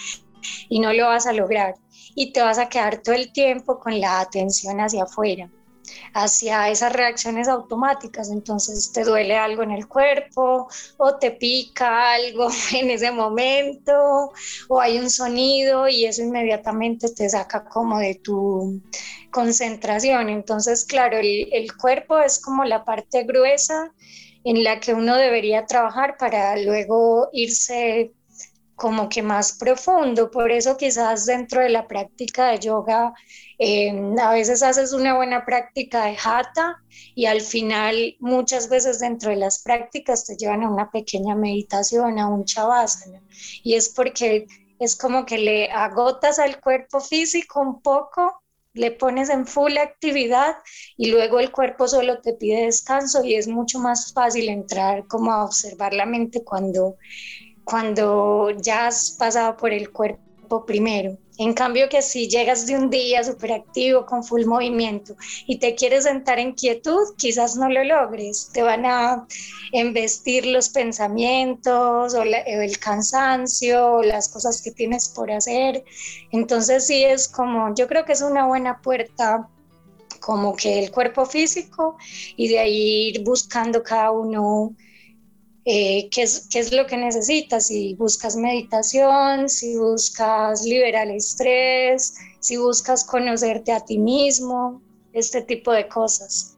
y 0.69 0.81
no 0.81 0.93
lo 0.93 1.07
vas 1.07 1.27
a 1.27 1.33
lograr. 1.33 1.77
Y 2.15 2.33
te 2.33 2.43
vas 2.43 2.59
a 2.59 2.69
quedar 2.69 2.99
todo 3.03 3.15
el 3.15 3.33
tiempo 3.33 3.79
con 3.79 3.99
la 4.01 4.21
atención 4.21 4.81
hacia 4.81 5.05
afuera 5.05 5.49
hacia 6.15 6.69
esas 6.69 6.93
reacciones 6.93 7.49
automáticas. 7.49 8.31
Entonces 8.31 8.93
te 8.93 9.05
duele 9.05 9.37
algo 9.37 9.63
en 9.63 9.73
el 9.73 9.87
cuerpo 9.89 10.69
o 10.97 11.17
te 11.17 11.31
pica 11.33 12.13
algo 12.13 12.49
en 12.73 12.91
ese 12.91 13.11
momento 13.11 14.33
o 14.69 14.81
hay 14.81 14.99
un 14.99 15.11
sonido 15.11 15.89
y 15.89 16.05
eso 16.07 16.23
inmediatamente 16.23 17.09
te 17.11 17.29
saca 17.29 17.65
como 17.65 17.99
de 17.99 18.17
tu 18.17 18.83
concentración. 19.31 20.29
Entonces, 20.29 20.85
claro, 20.85 21.19
el, 21.19 21.49
el 21.53 21.77
cuerpo 21.77 22.19
es 22.19 22.41
como 22.41 22.65
la 22.65 22.85
parte 22.85 23.25
gruesa 23.25 23.93
en 24.45 24.65
la 24.65 24.81
que 24.81 24.95
uno 24.95 25.17
debería 25.17 25.67
trabajar 25.67 26.17
para 26.19 26.57
luego 26.57 27.29
irse 27.33 28.13
como 28.79 29.09
que 29.09 29.23
más 29.23 29.53
profundo. 29.59 30.31
Por 30.31 30.51
eso 30.51 30.77
quizás 30.77 31.27
dentro 31.27 31.61
de 31.61 31.69
la 31.69 31.87
práctica 31.87 32.49
de 32.49 32.61
yoga, 32.61 33.13
eh, 33.59 33.93
a 34.21 34.33
veces 34.33 34.63
haces 34.63 34.93
una 34.93 35.17
buena 35.17 35.45
práctica 35.45 36.07
de 36.07 36.17
hatha 36.17 36.77
y 37.15 37.27
al 37.27 37.41
final 37.41 38.17
muchas 38.21 38.69
veces 38.69 39.01
dentro 39.01 39.31
de 39.31 39.37
las 39.37 39.63
prácticas 39.63 40.25
te 40.25 40.37
llevan 40.37 40.63
a 40.63 40.71
una 40.71 40.91
pequeña 40.91 41.35
meditación, 41.35 42.19
a 42.19 42.29
un 42.29 42.45
chavasana. 42.45 43.21
Y 43.65 43.75
es 43.75 43.89
porque 43.91 44.47
es 44.79 44.97
como 44.97 45.27
que 45.27 45.39
le 45.39 45.71
agotas 45.73 46.39
al 46.39 46.61
cuerpo 46.61 47.01
físico 47.01 47.61
un 47.61 47.83
poco 47.83 48.43
le 48.79 48.93
pones 48.93 49.29
en 49.29 49.47
full 49.47 49.77
actividad 49.77 50.57
y 50.97 51.11
luego 51.11 51.41
el 51.41 51.51
cuerpo 51.51 51.89
solo 51.89 52.21
te 52.21 52.35
pide 52.35 52.67
descanso 52.67 53.25
y 53.25 53.35
es 53.35 53.49
mucho 53.49 53.79
más 53.81 54.13
fácil 54.13 54.49
entrar 54.49 55.07
como 55.09 55.33
a 55.33 55.45
observar 55.45 55.93
la 55.93 56.07
mente 56.07 56.45
cuando, 56.45 56.97
cuando 57.69 58.51
ya 58.63 58.87
has 58.87 59.11
pasado 59.11 59.57
por 59.57 59.75
el 59.75 59.91
cuerpo 59.91 60.65
primero. 60.65 61.19
En 61.37 61.53
cambio 61.53 61.89
que 61.91 62.01
si 62.01 62.27
llegas 62.27 62.67
de 62.67 62.75
un 62.75 62.89
día 62.89 63.23
súper 63.23 63.53
activo, 63.53 64.07
con 64.07 64.25
full 64.25 64.47
movimiento 64.47 65.15
y 65.47 65.59
te 65.59 65.75
quieres 65.75 66.05
sentar 66.05 66.39
en 66.39 66.55
quietud, 66.55 67.15
quizás 67.19 67.57
no 67.57 67.69
lo 67.69 67.85
logres. 67.85 68.51
Te 68.55 68.63
van 68.63 68.87
a 68.87 69.27
embestir 69.73 70.47
los 70.47 70.71
pensamientos 70.71 72.15
o, 72.15 72.23
el 72.23 72.79
cansancio 72.79 73.97
o 73.97 74.03
las 74.03 74.31
cosas 74.31 74.63
que 74.63 74.71
tienes 74.71 75.11
por 75.11 75.31
hacer. 75.31 75.85
Entonces 76.33 76.87
sí 76.87 77.05
es 77.05 77.29
como, 77.29 77.75
yo 77.75 77.87
creo 77.87 78.07
que 78.07 78.13
es 78.13 78.23
una 78.23 78.47
buena 78.47 78.81
puerta 78.81 79.47
como 80.21 80.57
que 80.57 80.79
el 80.79 80.91
cuerpo 80.91 81.27
físico 81.27 81.99
y 82.35 82.49
de 82.49 82.59
ahí 82.61 83.09
ir 83.11 83.23
buscando 83.25 83.83
cada 83.83 84.11
uno 84.11 84.75
eh, 85.71 86.09
qué, 86.11 86.23
es, 86.23 86.49
qué 86.51 86.61
es 86.61 86.73
lo 86.73 86.87
que 86.87 86.97
necesitas, 86.97 87.67
si 87.67 87.93
buscas 87.93 88.37
meditación, 88.37 89.51
si 89.51 89.77
buscas 89.77 90.63
liberar 90.63 91.09
el 91.09 91.17
estrés, 91.17 92.15
si 92.41 92.57
buscas 92.57 93.05
conocerte 93.05 93.73
a 93.73 93.85
ti 93.85 93.99
mismo, 93.99 94.81
este 95.13 95.43
tipo 95.43 95.71
de 95.73 95.87
cosas. 95.87 96.57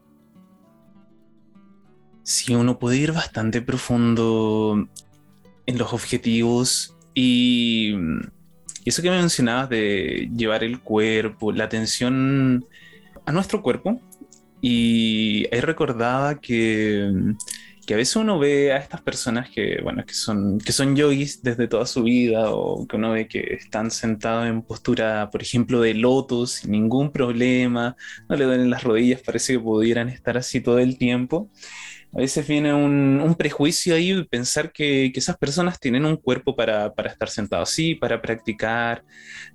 Sí, 2.23 2.55
uno 2.55 2.79
puede 2.79 2.99
ir 2.99 3.11
bastante 3.11 3.61
profundo 3.61 4.89
en 5.67 5.77
los 5.79 5.93
objetivos 5.93 6.95
y 7.13 7.97
eso 8.85 9.03
que 9.03 9.11
mencionabas 9.11 9.71
de 9.71 10.31
llevar 10.37 10.63
el 10.63 10.83
cuerpo, 10.83 11.51
la 11.51 11.65
atención 11.65 12.65
a 13.27 13.33
nuestro 13.33 13.61
cuerpo. 13.61 14.01
Y 14.61 15.49
ahí 15.53 15.61
recordaba 15.63 16.39
que 16.39 17.11
que 17.91 17.95
a 17.95 17.97
veces 17.97 18.15
uno 18.15 18.39
ve 18.39 18.73
a 18.73 18.77
estas 18.77 19.01
personas 19.03 19.51
que, 19.51 19.81
bueno, 19.83 20.07
que 20.07 20.15
son, 20.15 20.61
que 20.61 20.71
son 20.71 20.95
yogis 20.95 21.43
desde 21.43 21.67
toda 21.67 21.87
su 21.87 22.05
vida 22.05 22.49
o 22.53 22.87
que 22.87 22.95
uno 22.95 23.11
ve 23.11 23.27
que 23.27 23.41
están 23.55 23.91
sentados 23.91 24.47
en 24.47 24.63
postura, 24.63 25.29
por 25.33 25.43
ejemplo, 25.43 25.81
de 25.81 25.95
lotos 25.95 26.53
sin 26.53 26.71
ningún 26.71 27.11
problema, 27.11 27.97
no 28.29 28.37
le 28.37 28.45
duelen 28.45 28.71
las 28.71 28.85
rodillas, 28.85 29.23
parece 29.23 29.55
que 29.55 29.59
pudieran 29.59 30.09
estar 30.09 30.39
así 30.39 30.61
todo 30.61 30.79
el 30.79 30.99
tiempo. 30.99 31.51
A 32.13 32.19
veces 32.19 32.47
viene 32.47 32.73
un, 32.73 33.35
prejuicio 33.37 33.97
ahí 33.97 34.23
pensar 34.25 34.71
que, 34.71 35.11
que, 35.13 35.19
esas 35.19 35.37
personas 35.37 35.81
tienen 35.81 36.05
un 36.05 36.17
cuerpo 36.17 36.55
para, 36.55 36.93
para 36.95 37.11
estar 37.11 37.29
sentados 37.29 37.71
así, 37.71 37.97
para 37.97 38.23
practicar, 38.23 39.05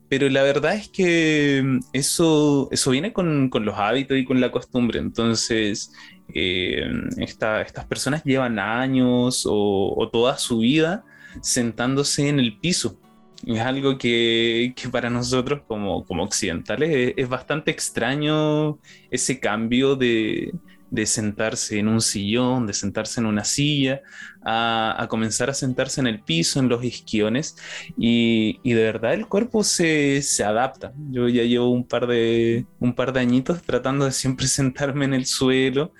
pero 0.09 0.29
la 0.29 0.43
verdad 0.43 0.75
es 0.75 0.89
que 0.89 1.79
eso, 1.93 2.69
eso 2.71 2.91
viene 2.91 3.11
con, 3.11 3.49
con, 3.49 3.65
los 3.65 3.75
hábitos 3.77 4.17
y 4.17 4.25
con 4.25 4.39
la 4.39 4.51
costumbre. 4.51 4.99
Entonces, 4.99 5.91
eh, 6.33 6.85
estas 7.17 7.85
personas 7.85 8.23
llevan 8.23 8.59
años 8.59 9.45
o, 9.49 10.09
toda 10.11 10.37
su 10.37 10.59
vida 10.59 11.03
sentándose 11.41 12.29
en 12.29 12.39
el 12.39 12.57
piso. 12.57 12.99
Es 13.45 13.59
algo 13.59 13.97
que, 13.97 14.73
para 14.91 15.09
nosotros 15.09 15.61
como 15.67 16.05
occidentales 16.07 17.13
es, 17.15 17.29
bastante 17.29 17.71
extraño 17.71 18.79
ese 19.11 19.39
cambio 19.39 19.95
de, 19.95 20.53
de 20.95 21.05
sentarse 21.05 21.77
en 21.77 21.87
un 21.87 22.01
sillón, 22.01 22.65
de 22.65 22.73
sentarse 22.73 23.19
en 23.19 23.27
una 23.27 23.43
silla, 23.43 24.01
a, 24.43 25.05
comenzar 25.09 25.49
a 25.49 25.53
sentarse 25.53 25.99
en 25.99 26.07
el 26.07 26.21
piso, 26.21 26.59
en 26.59 26.69
los 26.69 26.83
isquiones, 26.83 27.57
y, 27.97 28.57
de 28.63 28.83
verdad 28.83 29.13
el 29.13 29.27
cuerpo 29.27 29.63
se, 29.63 30.23
adapta. 30.43 30.93
Yo 31.11 31.27
ya 31.27 31.43
llevo 31.43 31.69
un 31.69 31.85
par, 31.85 32.07
de, 32.07 32.65
un 32.79 32.95
par 32.95 33.13
de 33.13 33.19
añitos 33.19 33.61
tratando 33.61 34.05
de 34.05 34.11
siempre 34.11 34.47
sentarme 34.59 35.05
en 35.05 35.13
el 35.13 35.25
suelo 35.25 35.93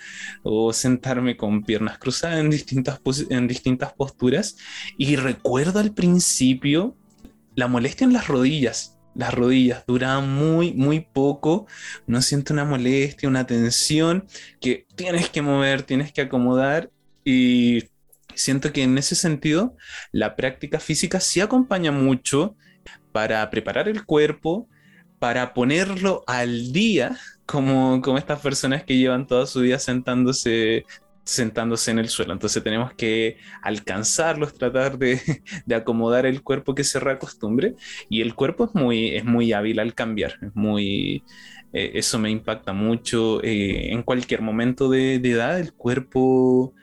o 0.44 0.74
sentarme 0.74 1.38
con 1.38 1.64
piernas 1.64 1.98
cruzadas 1.98 2.40
en 2.40 2.50
distintas, 2.50 3.00
en 3.30 3.48
distintas 3.48 3.94
posturas, 3.94 4.58
y 4.98 5.16
recuerdo 5.18 5.80
al 5.80 5.94
principio 5.94 6.96
la 7.56 7.68
molestia 7.68 8.06
en 8.06 8.14
las 8.14 8.28
rodillas 8.28 8.95
las 9.16 9.34
rodillas 9.34 9.84
duran 9.88 10.30
muy, 10.34 10.74
muy 10.74 11.00
poco, 11.00 11.68
no 12.06 12.22
siento 12.22 12.54
una 12.54 12.66
molestia, 12.66 13.30
una 13.30 13.48
tensión 13.48 14.28
que 14.60 14.86
tienes 14.96 15.30
que 15.30 15.42
mover, 15.42 15.84
tienes 15.84 16.12
que 16.12 16.22
acomodar 16.22 16.92
y 17.24 17.86
siento 18.36 18.72
que 18.72 18.84
en 18.84 18.98
ese 18.98 19.16
sentido 19.16 19.76
la 20.12 20.36
práctica 20.36 20.80
física 20.80 21.20
sí 21.20 21.42
acompaña 21.42 21.92
mucho 21.92 22.56
para 23.12 23.50
preparar 23.50 23.88
el 23.88 24.06
cuerpo, 24.06 24.70
para 25.20 25.54
ponerlo 25.54 26.24
al 26.28 26.74
día, 26.74 27.18
como, 27.46 28.02
como 28.02 28.18
estas 28.18 28.42
personas 28.42 28.84
que 28.84 28.98
llevan 28.98 29.28
toda 29.28 29.46
su 29.46 29.62
vida 29.62 29.80
sentándose 29.80 30.86
sentándose 31.26 31.92
en 31.92 32.00
el 32.00 32.10
suelo. 32.10 32.34
Entonces 32.34 32.64
tenemos 32.64 32.94
que 32.94 33.38
alcanzarlos, 33.62 34.54
tratar 34.54 34.98
de, 35.00 35.20
acomodar 35.76 36.26
el 36.26 36.42
cuerpo 36.44 36.76
que 36.76 36.84
se 36.86 37.00
reacostumbre. 37.00 37.76
Y 38.10 38.22
el 38.22 38.36
cuerpo 38.36 38.66
es 38.66 38.76
muy, 38.76 39.10
es 39.16 39.26
muy 39.26 39.52
hábil 39.54 39.80
al 39.80 39.94
cambiar. 39.94 40.36
Es 40.42 40.56
muy, 40.56 41.24
eh, 41.74 41.92
eso 41.96 42.20
me 42.20 42.30
impacta 42.30 42.74
mucho. 42.74 43.44
Eh, 43.44 43.92
en 43.92 44.04
cualquier 44.04 44.42
momento 44.42 44.90
de, 44.90 45.16
edad, 45.16 45.60
el 45.60 45.74
cuerpo 45.74 46.74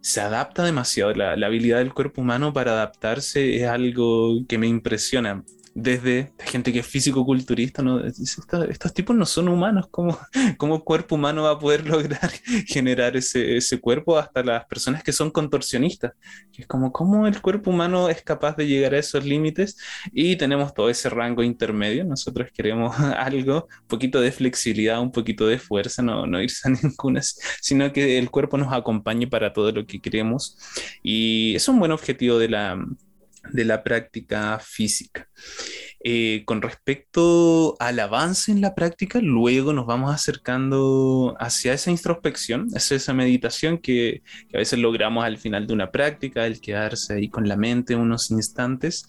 se 0.00 0.20
adapta 0.20 0.64
demasiado. 0.64 1.12
La, 1.14 1.36
la, 1.36 1.46
habilidad 1.46 1.78
del 1.78 1.94
cuerpo 1.94 2.20
humano 2.20 2.52
para 2.52 2.72
adaptarse 2.72 3.56
es 3.56 3.64
algo 3.64 4.46
que 4.48 4.58
me 4.58 4.68
impresiona 4.68 5.44
desde 5.80 6.32
gente 6.40 6.72
que 6.72 6.80
es 6.80 6.86
físico-culturista, 6.86 7.82
¿no? 7.82 8.00
estos, 8.04 8.94
tipos 8.94 9.14
no 9.14 9.24
son 9.24 9.48
humanos, 9.48 9.86
¿cómo, 9.90 10.18
¿cómo 10.56 10.82
cuerpo 10.82 11.14
humano 11.14 11.44
va 11.44 11.52
a 11.52 11.58
poder 11.58 11.86
lograr 11.88 12.30
generar 12.66 13.16
ese, 13.16 13.56
ese, 13.56 13.80
cuerpo? 13.80 14.18
Hasta 14.18 14.42
las 14.42 14.66
personas 14.66 15.04
que 15.04 15.12
son 15.12 15.30
contorsionistas, 15.30 16.14
que 16.52 16.62
es 16.62 16.68
como 16.68 16.92
cómo 16.92 17.28
el 17.28 17.40
cuerpo 17.40 17.70
humano 17.70 18.08
es 18.08 18.22
capaz 18.22 18.56
de 18.56 18.66
llegar 18.66 18.94
a 18.94 18.98
esos 18.98 19.24
límites 19.24 19.76
y 20.12 20.34
tenemos 20.36 20.74
todo 20.74 20.90
ese 20.90 21.08
rango 21.10 21.44
intermedio, 21.44 22.04
nosotros 22.04 22.48
queremos 22.52 22.98
algo, 23.16 23.68
un 23.82 23.86
poquito 23.86 24.20
de 24.20 24.32
flexibilidad, 24.32 25.00
un 25.00 25.12
poquito 25.12 25.46
de 25.46 25.60
fuerza, 25.60 26.02
no, 26.02 26.26
no 26.26 26.42
irse 26.42 26.68
a 26.68 26.72
ninguna, 26.82 27.20
sino 27.60 27.92
que 27.92 28.18
el 28.18 28.30
cuerpo 28.30 28.58
nos 28.58 28.72
acompañe 28.72 29.28
para 29.28 29.52
todo 29.52 29.70
lo 29.70 29.86
que 29.86 30.00
queremos 30.00 30.58
y 31.04 31.54
es 31.54 31.68
un 31.68 31.78
buen 31.78 31.92
objetivo 31.92 32.38
de 32.38 32.48
la 32.48 32.76
de 33.50 33.64
la 33.64 33.82
práctica 33.82 34.58
física. 34.60 35.28
Eh, 36.00 36.42
con 36.44 36.62
respecto 36.62 37.76
al 37.80 37.98
avance 37.98 38.52
en 38.52 38.60
la 38.60 38.74
práctica, 38.74 39.18
luego 39.20 39.72
nos 39.72 39.84
vamos 39.84 40.14
acercando 40.14 41.34
hacia 41.40 41.72
esa 41.72 41.90
introspección, 41.90 42.68
hacia 42.74 42.96
esa 42.96 43.14
meditación 43.14 43.78
que, 43.78 44.22
a 44.54 44.58
veces 44.58 44.78
logramos 44.78 45.24
al 45.24 45.38
final 45.38 45.66
de 45.66 45.74
una 45.74 45.90
práctica, 45.90 46.46
el 46.46 46.60
quedarse 46.60 47.14
ahí 47.14 47.28
con 47.28 47.48
la 47.48 47.56
mente 47.56 47.96
unos 47.96 48.30
instantes. 48.30 49.06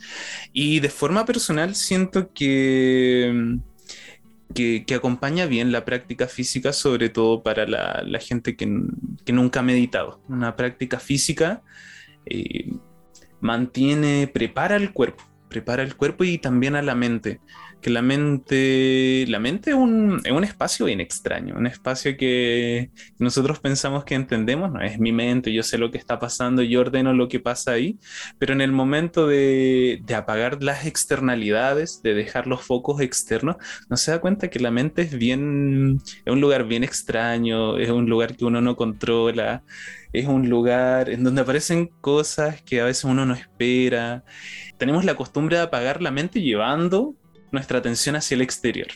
Y 0.51 0.79
de 0.79 0.89
forma 0.89 1.25
personal 1.25 1.75
siento 1.75 2.33
que, 2.33 3.59
que, 4.55 4.95
acompaña 4.95 5.45
bien 5.45 5.71
la 5.71 5.85
práctica 5.85 6.27
física, 6.27 6.73
sobre 6.73 7.09
todo 7.09 7.43
para 7.43 7.67
la, 7.67 8.19
gente 8.19 8.55
que, 8.55 8.65
nunca 9.31 9.59
ha 9.59 9.63
meditado. 9.63 10.21
Una 10.27 10.55
práctica 10.55 10.99
física. 10.99 11.61
Eh, 12.25 12.71
mantiene, 13.41 14.29
prepara 14.31 14.75
el 14.75 14.93
cuerpo, 14.93 15.23
prepara 15.49 15.83
el 15.83 15.95
cuerpo 15.95 16.23
y 16.23 16.37
también 16.37 16.75
a 16.75 16.81
la 16.81 16.95
mente 16.95 17.39
que 17.81 17.89
la 17.89 18.01
mente, 18.01 19.25
la 19.27 19.39
mente 19.39 19.71
es 19.71 19.75
un, 19.75 20.21
es 20.23 20.31
un 20.31 20.43
espacio 20.43 20.85
bien 20.85 20.99
extraño, 20.99 21.55
un 21.55 21.67
espacio 21.67 22.17
que 22.17 22.91
nosotros 23.17 23.59
pensamos 23.59 24.03
que 24.05 24.15
entendemos, 24.15 24.71
no 24.71 24.81
es 24.81 24.99
mi 24.99 25.11
mente, 25.11 25.53
yo 25.53 25.63
sé 25.63 25.77
lo 25.77 25.91
que 25.91 25.97
está 25.97 26.19
pasando, 26.19 26.61
yo 26.61 26.81
ordeno 26.81 27.13
lo 27.13 27.27
que 27.29 27.39
pasa 27.39 27.71
ahí, 27.71 27.99
pero 28.37 28.53
en 28.53 28.61
el 28.61 28.71
momento 28.71 29.27
de, 29.27 30.01
de 30.03 30.15
apagar 30.15 30.61
las 30.61 30.85
externalidades, 30.85 32.01
de 32.03 32.13
dejar 32.13 32.47
los 32.47 32.61
focos 32.63 33.01
externos, 33.01 33.55
no 33.89 33.97
se 33.97 34.11
da 34.11 34.19
cuenta 34.19 34.49
que 34.49 34.59
la 34.59 34.71
mente 34.71 35.03
es 35.03 35.17
bien, 35.17 36.01
es 36.25 36.33
un 36.33 36.41
lugar 36.41 36.65
bien 36.65 36.83
extraño, 36.83 37.77
es 37.77 37.89
un 37.89 38.09
lugar 38.09 38.35
que 38.35 38.45
uno 38.45 38.61
no 38.61 38.75
controla, 38.75 39.63
es 40.13 40.27
un 40.27 40.49
lugar 40.49 41.09
en 41.09 41.23
donde 41.23 41.41
aparecen 41.41 41.87
cosas 42.01 42.61
que 42.63 42.81
a 42.81 42.85
veces 42.85 43.03
uno 43.03 43.25
no 43.25 43.33
espera. 43.33 44.23
Tenemos 44.77 45.05
la 45.05 45.15
costumbre 45.15 45.57
de 45.57 45.63
apagar 45.63 46.01
la 46.01 46.11
mente 46.11 46.41
llevando 46.41 47.15
nuestra 47.51 47.79
atención 47.79 48.15
hacia 48.15 48.35
el 48.35 48.41
exterior. 48.41 48.87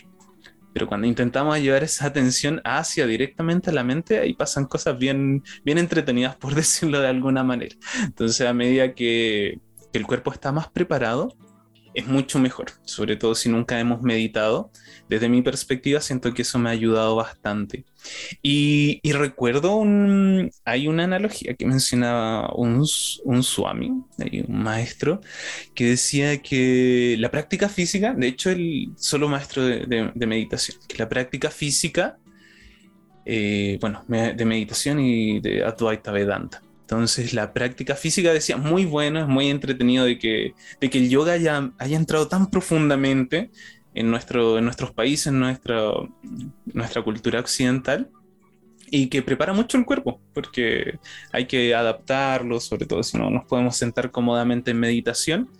Pero 0.72 0.88
cuando 0.88 1.06
intentamos 1.06 1.58
llevar 1.60 1.84
esa 1.84 2.06
atención 2.06 2.60
hacia 2.64 3.06
directamente 3.06 3.70
a 3.70 3.72
la 3.72 3.84
mente, 3.84 4.18
ahí 4.18 4.34
pasan 4.34 4.66
cosas 4.66 4.98
bien, 4.98 5.44
bien 5.64 5.78
entretenidas, 5.78 6.36
por 6.40 6.54
decirlo 6.54 7.00
de 7.00 7.08
alguna 7.08 7.44
manera. 7.44 7.76
Entonces, 8.02 8.46
a 8.46 8.52
medida 8.52 8.94
que, 8.94 9.60
que 9.92 9.98
el 9.98 10.06
cuerpo 10.06 10.32
está 10.32 10.50
más 10.50 10.68
preparado, 10.68 11.36
es 11.94 12.06
mucho 12.08 12.40
mejor, 12.40 12.72
sobre 12.84 13.16
todo 13.16 13.34
si 13.34 13.48
nunca 13.48 13.78
hemos 13.78 14.02
meditado. 14.02 14.70
Desde 15.08 15.28
mi 15.28 15.42
perspectiva 15.42 16.00
siento 16.00 16.34
que 16.34 16.42
eso 16.42 16.58
me 16.58 16.68
ha 16.68 16.72
ayudado 16.72 17.14
bastante. 17.16 17.84
Y, 18.42 19.00
recuerdo, 19.12 19.82
hay 20.64 20.88
una 20.88 21.04
analogía 21.04 21.54
que 21.54 21.66
mencionaba 21.66 22.52
un, 22.54 22.84
un 23.24 23.42
swami, 23.42 23.88
un 23.88 24.62
maestro, 24.62 25.20
que 25.74 25.86
decía 25.90 26.42
que 26.42 27.16
la 27.18 27.30
práctica 27.30 27.68
física, 27.68 28.12
de 28.12 28.26
hecho 28.26 28.50
el 28.50 28.92
solo 28.96 29.28
maestro 29.28 29.64
de, 29.64 30.12
meditación, 30.26 30.78
que 30.88 30.98
la 30.98 31.08
práctica 31.08 31.50
física, 31.50 32.18
eh, 33.24 33.78
bueno, 33.80 34.04
de 34.08 34.44
meditación 34.44 35.00
y 35.00 35.40
de 35.40 35.64
Advaita 35.64 36.10
Vedanta, 36.12 36.60
entonces 36.84 37.32
la 37.32 37.54
práctica 37.54 37.94
física 37.96 38.30
decía 38.34 38.58
muy 38.58 38.84
bueno, 38.84 39.18
es 39.18 39.26
muy 39.26 39.48
entretenido 39.48 40.04
de 40.04 40.18
que, 40.18 40.52
el 40.82 41.08
yoga 41.08 41.32
haya, 41.32 41.72
entrado 41.78 42.28
tan 42.28 42.50
profundamente 42.50 43.50
en 43.94 44.10
nuestros 44.10 44.92
países, 44.94 45.28
en 45.28 45.40
nuestra, 45.40 45.92
nuestra 46.66 47.02
cultura 47.02 47.40
occidental 47.40 48.10
y 48.90 49.08
que 49.08 49.22
prepara 49.22 49.54
mucho 49.54 49.78
el 49.78 49.86
cuerpo, 49.86 50.20
porque 50.34 50.98
hay 51.32 51.46
que 51.46 51.74
adaptarlo, 51.74 52.60
sobre 52.60 52.84
todo 52.84 53.02
si 53.02 53.16
no 53.16 53.30
nos 53.30 53.46
podemos 53.46 53.78
sentar 53.78 54.10
cómodamente 54.10 54.72
en 54.72 54.80
meditación, 54.80 55.50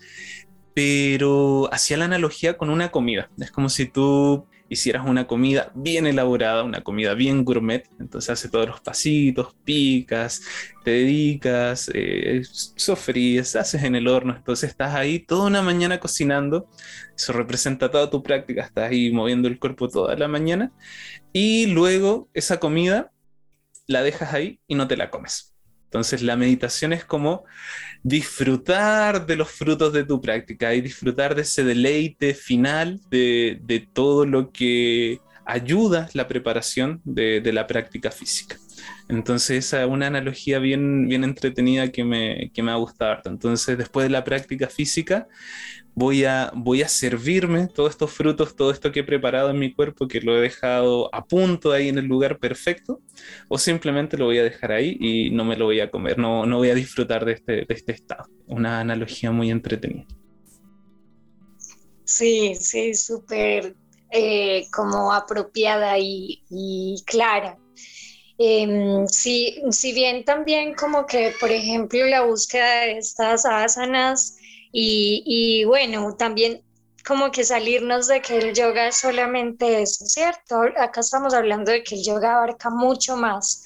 pero 0.74 1.72
hacía 1.72 1.96
la 1.96 2.04
analogía 2.04 2.58
con 2.58 2.68
una 2.68 2.90
comida. 2.90 3.30
Es 3.38 3.50
como 3.50 3.70
si 3.70 3.86
tú 3.86 4.44
hicieras 4.74 5.06
una 5.06 5.26
comida 5.26 5.72
bien 5.74 6.06
elaborada, 6.06 6.62
una 6.64 6.82
comida 6.82 7.14
bien 7.14 7.44
gourmet, 7.44 7.88
entonces 7.98 8.30
hace 8.30 8.48
todos 8.48 8.68
los 8.68 8.80
pasitos, 8.80 9.54
picas, 9.64 10.42
te 10.84 10.90
dedicas, 10.90 11.90
eh, 11.94 12.42
sofríes, 12.50 13.56
haces 13.56 13.82
en 13.84 13.94
el 13.96 14.08
horno, 14.08 14.36
entonces 14.36 14.70
estás 14.70 14.94
ahí 14.94 15.18
toda 15.18 15.46
una 15.46 15.62
mañana 15.62 15.98
cocinando, 16.00 16.68
eso 17.16 17.32
representa 17.32 17.90
toda 17.90 18.10
tu 18.10 18.22
práctica, 18.22 18.62
estás 18.62 18.90
ahí 18.90 19.10
moviendo 19.12 19.48
el 19.48 19.58
cuerpo 19.58 19.88
toda 19.88 20.16
la 20.16 20.28
mañana 20.28 20.72
y 21.32 21.66
luego 21.66 22.28
esa 22.34 22.60
comida 22.60 23.12
la 23.86 24.02
dejas 24.02 24.34
ahí 24.34 24.60
y 24.66 24.74
no 24.74 24.88
te 24.88 24.96
la 24.96 25.10
comes. 25.10 25.53
Entonces 25.94 26.22
la 26.22 26.36
meditación 26.36 26.92
es 26.92 27.04
como 27.04 27.44
disfrutar 28.02 29.26
de 29.26 29.36
los 29.36 29.48
frutos 29.48 29.92
de 29.92 30.02
tu 30.02 30.20
práctica 30.20 30.74
y 30.74 30.80
disfrutar 30.80 31.36
de 31.36 31.42
ese 31.42 31.62
deleite 31.62 32.34
final 32.34 33.00
de, 33.10 33.88
todo 33.92 34.26
lo 34.26 34.50
que 34.50 35.20
ayuda 35.46 36.08
la 36.12 36.26
preparación 36.26 37.00
de, 37.04 37.40
la 37.52 37.68
práctica 37.68 38.10
física. 38.10 38.56
Entonces 39.08 39.66
esa 39.66 39.84
es 39.84 39.88
una 39.88 40.08
analogía 40.08 40.58
bien, 40.58 41.06
bien 41.06 41.22
entretenida 41.22 41.92
que 41.92 42.02
me, 42.02 42.50
que 42.52 42.64
me 42.64 42.72
ha 42.72 42.74
gustado. 42.74 43.22
Entonces 43.26 43.78
después 43.78 44.02
de 44.02 44.10
la 44.10 44.24
práctica 44.24 44.68
física 44.68 45.28
voy 45.94 46.24
a, 46.24 46.50
voy 46.54 46.82
a 46.82 46.88
servirme 46.88 47.68
todos 47.68 47.90
estos 47.90 48.10
frutos, 48.10 48.56
todo 48.56 48.70
esto 48.70 48.90
que 48.90 49.00
he 49.00 49.04
preparado 49.04 49.50
en 49.50 49.58
mi 49.58 49.72
cuerpo, 49.72 50.08
que 50.08 50.20
lo 50.20 50.36
he 50.36 50.40
dejado 50.40 51.14
a 51.14 51.24
punto 51.24 51.72
ahí 51.72 51.88
en 51.88 51.98
el 51.98 52.06
lugar 52.06 52.38
perfecto, 52.38 53.00
o 53.48 53.58
simplemente 53.58 54.16
lo 54.16 54.26
voy 54.26 54.38
a 54.38 54.42
dejar 54.42 54.72
ahí 54.72 54.96
y 55.00 55.30
no 55.30 55.44
me 55.44 55.56
lo 55.56 55.66
voy 55.66 55.80
a 55.80 55.90
comer, 55.90 56.18
no, 56.18 56.46
no 56.46 56.58
voy 56.58 56.70
a 56.70 56.74
disfrutar 56.74 57.24
de 57.24 57.32
este, 57.32 57.52
de 57.52 57.66
este 57.68 57.92
estado. 57.92 58.24
Una 58.46 58.80
analogía 58.80 59.30
muy 59.30 59.50
entretenida. 59.50 60.06
Sí, 62.04 62.54
sí, 62.56 62.94
súper 62.94 63.74
eh, 64.10 64.66
como 64.72 65.12
apropiada 65.12 65.96
y, 65.98 67.02
clara. 67.06 67.56
Eh, 68.36 69.04
si 69.06 69.92
bien 69.94 70.24
también 70.24 70.74
como 70.74 71.06
que, 71.06 71.32
por 71.38 71.52
ejemplo, 71.52 72.04
la 72.06 72.22
búsqueda 72.22 72.80
de 72.80 72.98
estas 72.98 73.46
asanas, 73.46 74.36
y, 74.76 75.64
bueno, 75.64 76.16
también 76.16 76.62
como 77.06 77.30
que 77.30 77.44
salirnos 77.44 78.08
de 78.08 78.20
que 78.20 78.38
el 78.38 78.54
yoga 78.54 78.88
es 78.88 78.96
solamente 78.96 79.82
eso, 79.82 80.04
¿cierto? 80.06 80.62
Acá 80.76 81.00
estamos 81.00 81.32
hablando 81.32 81.70
de 81.70 81.84
que 81.84 81.94
el 81.94 82.04
yoga 82.04 82.36
abarca 82.36 82.70
mucho 82.70 83.16
más. 83.16 83.62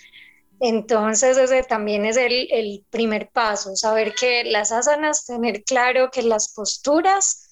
Entonces 0.61 1.39
ese 1.39 1.63
también 1.63 2.05
es 2.05 2.17
el, 2.17 2.49
el 2.51 2.85
primer 2.91 3.31
paso, 3.31 3.75
saber 3.77 4.15
que 4.15 4.45
las 4.45 4.73
asanas, 4.73 5.25
tener 5.25 5.63
claro 5.63 6.11
que 6.11 6.23
las 6.23 6.53
posturas 6.53 7.49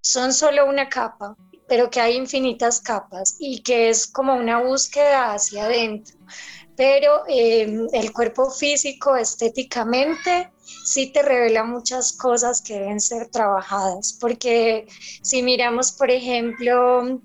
son 0.00 0.32
solo 0.32 0.66
una 0.66 0.88
capa, 0.88 1.36
pero 1.66 1.90
que 1.90 2.00
hay 2.00 2.16
infinitas 2.16 2.80
capas 2.80 3.36
y 3.38 3.62
que 3.62 3.88
es 3.88 4.06
como 4.06 4.34
una 4.34 4.60
búsqueda 4.60 5.32
hacia 5.32 5.64
adentro. 5.64 6.16
Pero 6.76 7.22
eh, 7.28 7.86
el 7.92 8.12
cuerpo 8.12 8.50
físico 8.50 9.14
estéticamente 9.16 10.50
sí 10.84 11.12
te 11.12 11.22
revela 11.22 11.64
muchas 11.64 12.12
cosas 12.12 12.62
que 12.62 12.74
deben 12.74 13.00
ser 13.00 13.28
trabajadas, 13.28 14.16
porque 14.20 14.86
si 15.22 15.42
miramos, 15.42 15.92
por 15.92 16.10
ejemplo, 16.10 17.20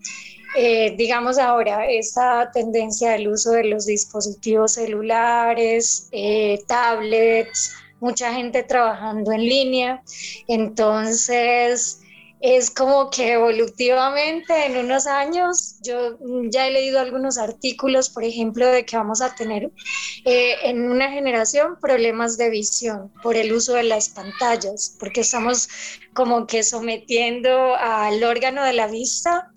eh, 0.55 0.95
digamos 0.97 1.37
ahora, 1.37 1.87
esta 1.89 2.51
tendencia 2.51 3.11
del 3.11 3.29
uso 3.29 3.51
de 3.51 3.65
los 3.65 3.85
dispositivos 3.85 4.73
celulares, 4.73 6.09
eh, 6.11 6.59
tablets, 6.67 7.73
mucha 7.99 8.33
gente 8.33 8.63
trabajando 8.63 9.31
en 9.31 9.41
línea, 9.41 10.03
entonces 10.47 12.01
es 12.39 12.69
como 12.69 13.09
que 13.09 13.33
evolutivamente 13.33 14.65
en 14.65 14.77
unos 14.77 15.07
años, 15.07 15.77
yo 15.81 16.17
ya 16.49 16.67
he 16.67 16.71
leído 16.71 16.99
algunos 16.99 17.37
artículos, 17.37 18.09
por 18.09 18.23
ejemplo, 18.23 18.67
de 18.67 18.85
que 18.85 18.95
vamos 18.95 19.21
a 19.21 19.33
tener 19.33 19.71
eh, 20.25 20.55
en 20.63 20.89
una 20.91 21.09
generación 21.09 21.77
problemas 21.81 22.37
de 22.37 22.49
visión 22.49 23.11
por 23.23 23.35
el 23.35 23.51
uso 23.53 23.73
de 23.73 23.83
las 23.83 24.09
pantallas, 24.09 24.95
porque 24.99 25.21
estamos 25.21 25.67
como 26.13 26.45
que 26.45 26.63
sometiendo 26.63 27.75
al 27.75 28.23
órgano 28.23 28.63
de 28.63 28.73
la 28.73 28.87
vista 28.87 29.51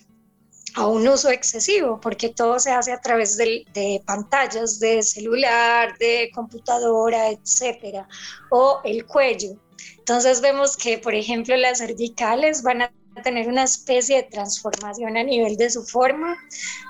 a 0.75 0.87
un 0.87 1.07
uso 1.07 1.31
excesivo, 1.31 2.01
porque 2.01 2.31
todo 2.31 2.59
se 2.59 2.71
hace 2.71 2.93
a 2.93 3.01
través 3.01 3.37
de, 3.37 3.65
de, 3.75 4.03
pantallas, 4.07 4.79
de 4.79 5.03
celular, 5.03 5.99
de 5.99 6.31
computadora, 6.33 7.31
etcétera, 7.31 8.09
o 8.51 8.81
el 8.85 9.05
cuello. 9.05 9.57
Entonces 9.99 10.41
vemos 10.41 10.77
que, 10.77 10.99
por 10.99 11.15
ejemplo, 11.15 11.57
las 11.57 11.79
cervicales 11.79 12.63
van 12.63 12.83
a 12.83 12.93
tener 13.23 13.49
una 13.49 13.65
especie 13.65 14.17
de 14.17 14.23
transformación 14.25 15.17
a 15.17 15.25
nivel 15.25 15.57
de 15.57 15.71
su 15.71 15.85
forma 15.85 16.37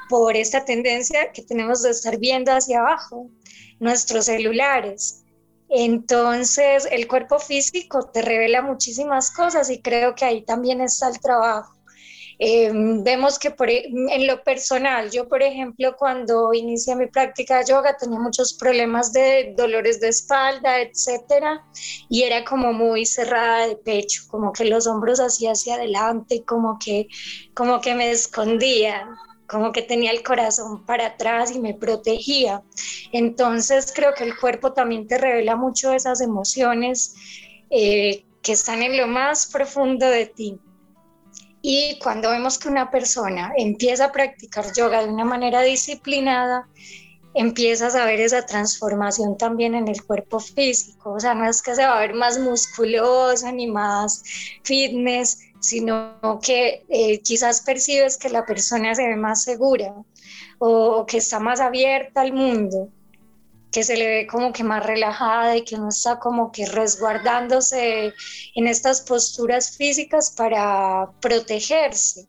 por 0.09 0.37
esta 0.37 0.65
tendencia 0.65 1.33
que 1.33 1.43
tenemos 1.43 1.83
de 1.83 1.91
estar 1.91 2.19
viendo 2.19 2.53
hacia 2.53 2.81
abajo 2.81 3.29
nuestros 3.79 4.27
celulares. 4.27 5.25
Entonces, 5.69 6.87
el 6.91 7.07
cuerpo 7.07 7.39
físico 7.39 8.11
te 8.13 8.23
revela 8.23 8.61
muchísimas 8.61 9.31
cosas 9.31 9.71
y 9.71 9.81
creo 9.81 10.15
que 10.15 10.25
ahí 10.25 10.43
también 10.43 10.81
está 10.81 11.09
el 11.09 11.21
trabajo. 11.21 11.80
Em, 12.43 13.03
vemos 13.05 13.39
que 13.39 13.51
por, 13.51 13.69
e, 13.69 13.85
en 13.87 14.27
lo 14.27 14.43
personal, 14.43 15.11
yo 15.11 15.29
por 15.29 15.43
ejemplo 15.43 15.95
cuando 15.99 16.55
inicié 16.55 16.97
mi 16.97 17.07
práctica 17.07 17.59
de 17.59 17.67
yoga 17.67 17.99
tenía 17.99 18.19
muchos 18.19 18.55
problemas 18.55 19.13
de 19.13 19.53
dolores 19.59 20.01
de 20.01 20.09
espalda, 20.09 20.81
etcétera, 20.81 21.63
y 22.09 22.23
era 22.23 22.43
como 22.43 22.73
muy 22.73 23.05
cerrada 23.05 23.67
de 23.69 23.77
pecho, 23.77 24.23
como 24.29 24.55
que 24.55 24.65
los 24.65 24.87
hombros 24.87 25.21
hacía 25.21 25.53
hacia 25.53 25.75
adelante, 25.75 26.43
como 26.47 26.79
que, 26.83 27.09
como 27.53 27.79
que 27.83 27.95
me 27.95 28.11
escondía, 28.11 29.07
como 29.47 29.71
que 29.71 29.83
tenía 29.83 30.11
el 30.11 30.23
corazón 30.23 30.87
para 30.87 31.09
atrás 31.09 31.55
y 31.55 31.61
me 31.61 31.75
protegía. 31.75 32.63
Entonces 33.13 33.93
creo 33.95 34.15
que 34.15 34.25
el 34.25 34.39
cuerpo 34.39 34.73
también 34.73 35.07
te 35.07 35.19
revela 35.19 35.57
mucho 35.57 35.93
esas 35.93 36.23
emociones 36.23 37.15
eh, 37.69 38.25
que 38.41 38.53
están 38.53 38.83
en 38.83 38.97
lo 38.97 39.07
más 39.07 39.51
profundo 39.53 40.07
de 40.07 40.25
ti. 40.25 40.59
Y 41.63 41.99
cuando 42.03 42.31
vemos 42.31 42.59
que 42.59 42.69
una 42.69 42.91
persona 42.91 43.53
empieza 43.57 44.07
a 44.07 44.13
practicar 44.13 44.73
yoga 44.75 45.03
de 45.03 45.11
una 45.11 45.25
manera 45.25 45.61
disciplinada, 45.63 46.69
empiezas 47.35 47.95
a 47.95 48.07
ver 48.07 48.21
esa 48.21 48.45
transformación 48.47 49.37
también 49.37 49.75
en 49.75 49.89
el 49.89 50.03
cuerpo 50.05 50.41
físico. 50.41 51.13
O 51.13 51.21
sea, 51.21 51.35
no 51.35 51.49
es 51.49 51.63
que 51.63 51.75
se 51.75 51.85
va 51.85 51.99
a 51.99 52.01
ver 52.01 52.15
más 52.15 52.39
musculosa 52.39 53.53
ni 53.53 53.67
más 53.67 54.23
fitness, 54.65 55.39
sino 55.61 56.41
que 56.43 56.85
eh, 56.89 57.21
quizás 57.21 57.61
percibes 57.61 58.17
que 58.17 58.31
la 58.31 58.47
persona 58.47 58.95
se 58.95 59.07
ve 59.07 59.17
más 59.17 59.45
segura 59.45 59.95
o 60.59 61.05
que 61.07 61.19
está 61.19 61.39
más 61.41 61.61
abierta 61.61 62.23
al 62.23 62.33
mundo 62.33 62.89
que 63.73 63.85
se 63.85 63.97
le 63.97 64.07
ve 64.07 64.27
como 64.27 64.53
que 64.53 64.65
más 64.65 64.85
relajada 64.85 65.57
y 65.57 65.65
que 65.65 65.77
no 65.77 65.89
está 65.89 66.19
como 66.19 66.51
que 66.53 66.67
resguardándose 66.67 68.13
en 68.55 68.67
estas 68.67 69.03
posturas 69.03 69.77
físicas 69.77 70.33
para 70.37 71.11
protegerse. 71.21 72.29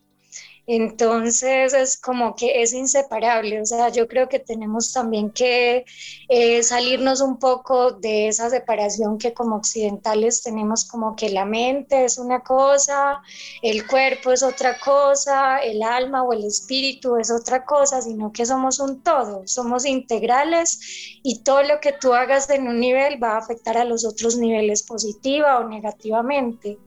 Entonces 0.73 1.73
es 1.73 1.97
como 1.97 2.33
que 2.33 2.61
es 2.61 2.71
inseparable, 2.71 3.59
o 3.59 3.65
sea, 3.65 3.89
yo 3.89 4.07
creo 4.07 4.29
que 4.29 4.39
tenemos 4.39 4.93
también 4.93 5.29
que 5.29 5.83
eh, 6.29 6.63
salirnos 6.63 7.19
un 7.19 7.39
poco 7.39 7.91
de 7.91 8.29
esa 8.29 8.49
separación 8.49 9.17
que 9.17 9.33
como 9.33 9.57
occidentales 9.57 10.41
tenemos 10.41 10.85
como 10.85 11.17
que 11.17 11.29
la 11.29 11.43
mente 11.43 12.05
es 12.05 12.17
una 12.17 12.39
cosa, 12.39 13.21
el 13.61 13.85
cuerpo 13.85 14.31
es 14.31 14.43
otra 14.43 14.79
cosa, 14.79 15.57
el 15.57 15.83
alma 15.83 16.23
o 16.23 16.31
el 16.31 16.45
espíritu 16.45 17.17
es 17.17 17.31
otra 17.31 17.65
cosa, 17.65 18.01
sino 18.01 18.31
que 18.31 18.45
somos 18.45 18.79
un 18.79 19.03
todo, 19.03 19.45
somos 19.47 19.85
integrales 19.85 21.19
y 21.21 21.39
todo 21.43 21.63
lo 21.63 21.81
que 21.81 21.91
tú 21.91 22.13
hagas 22.13 22.49
en 22.49 22.69
un 22.69 22.79
nivel 22.79 23.21
va 23.21 23.33
a 23.33 23.39
afectar 23.39 23.77
a 23.77 23.83
los 23.83 24.05
otros 24.05 24.37
niveles 24.37 24.83
positiva 24.83 25.59
o 25.59 25.67
negativamente. 25.67 26.77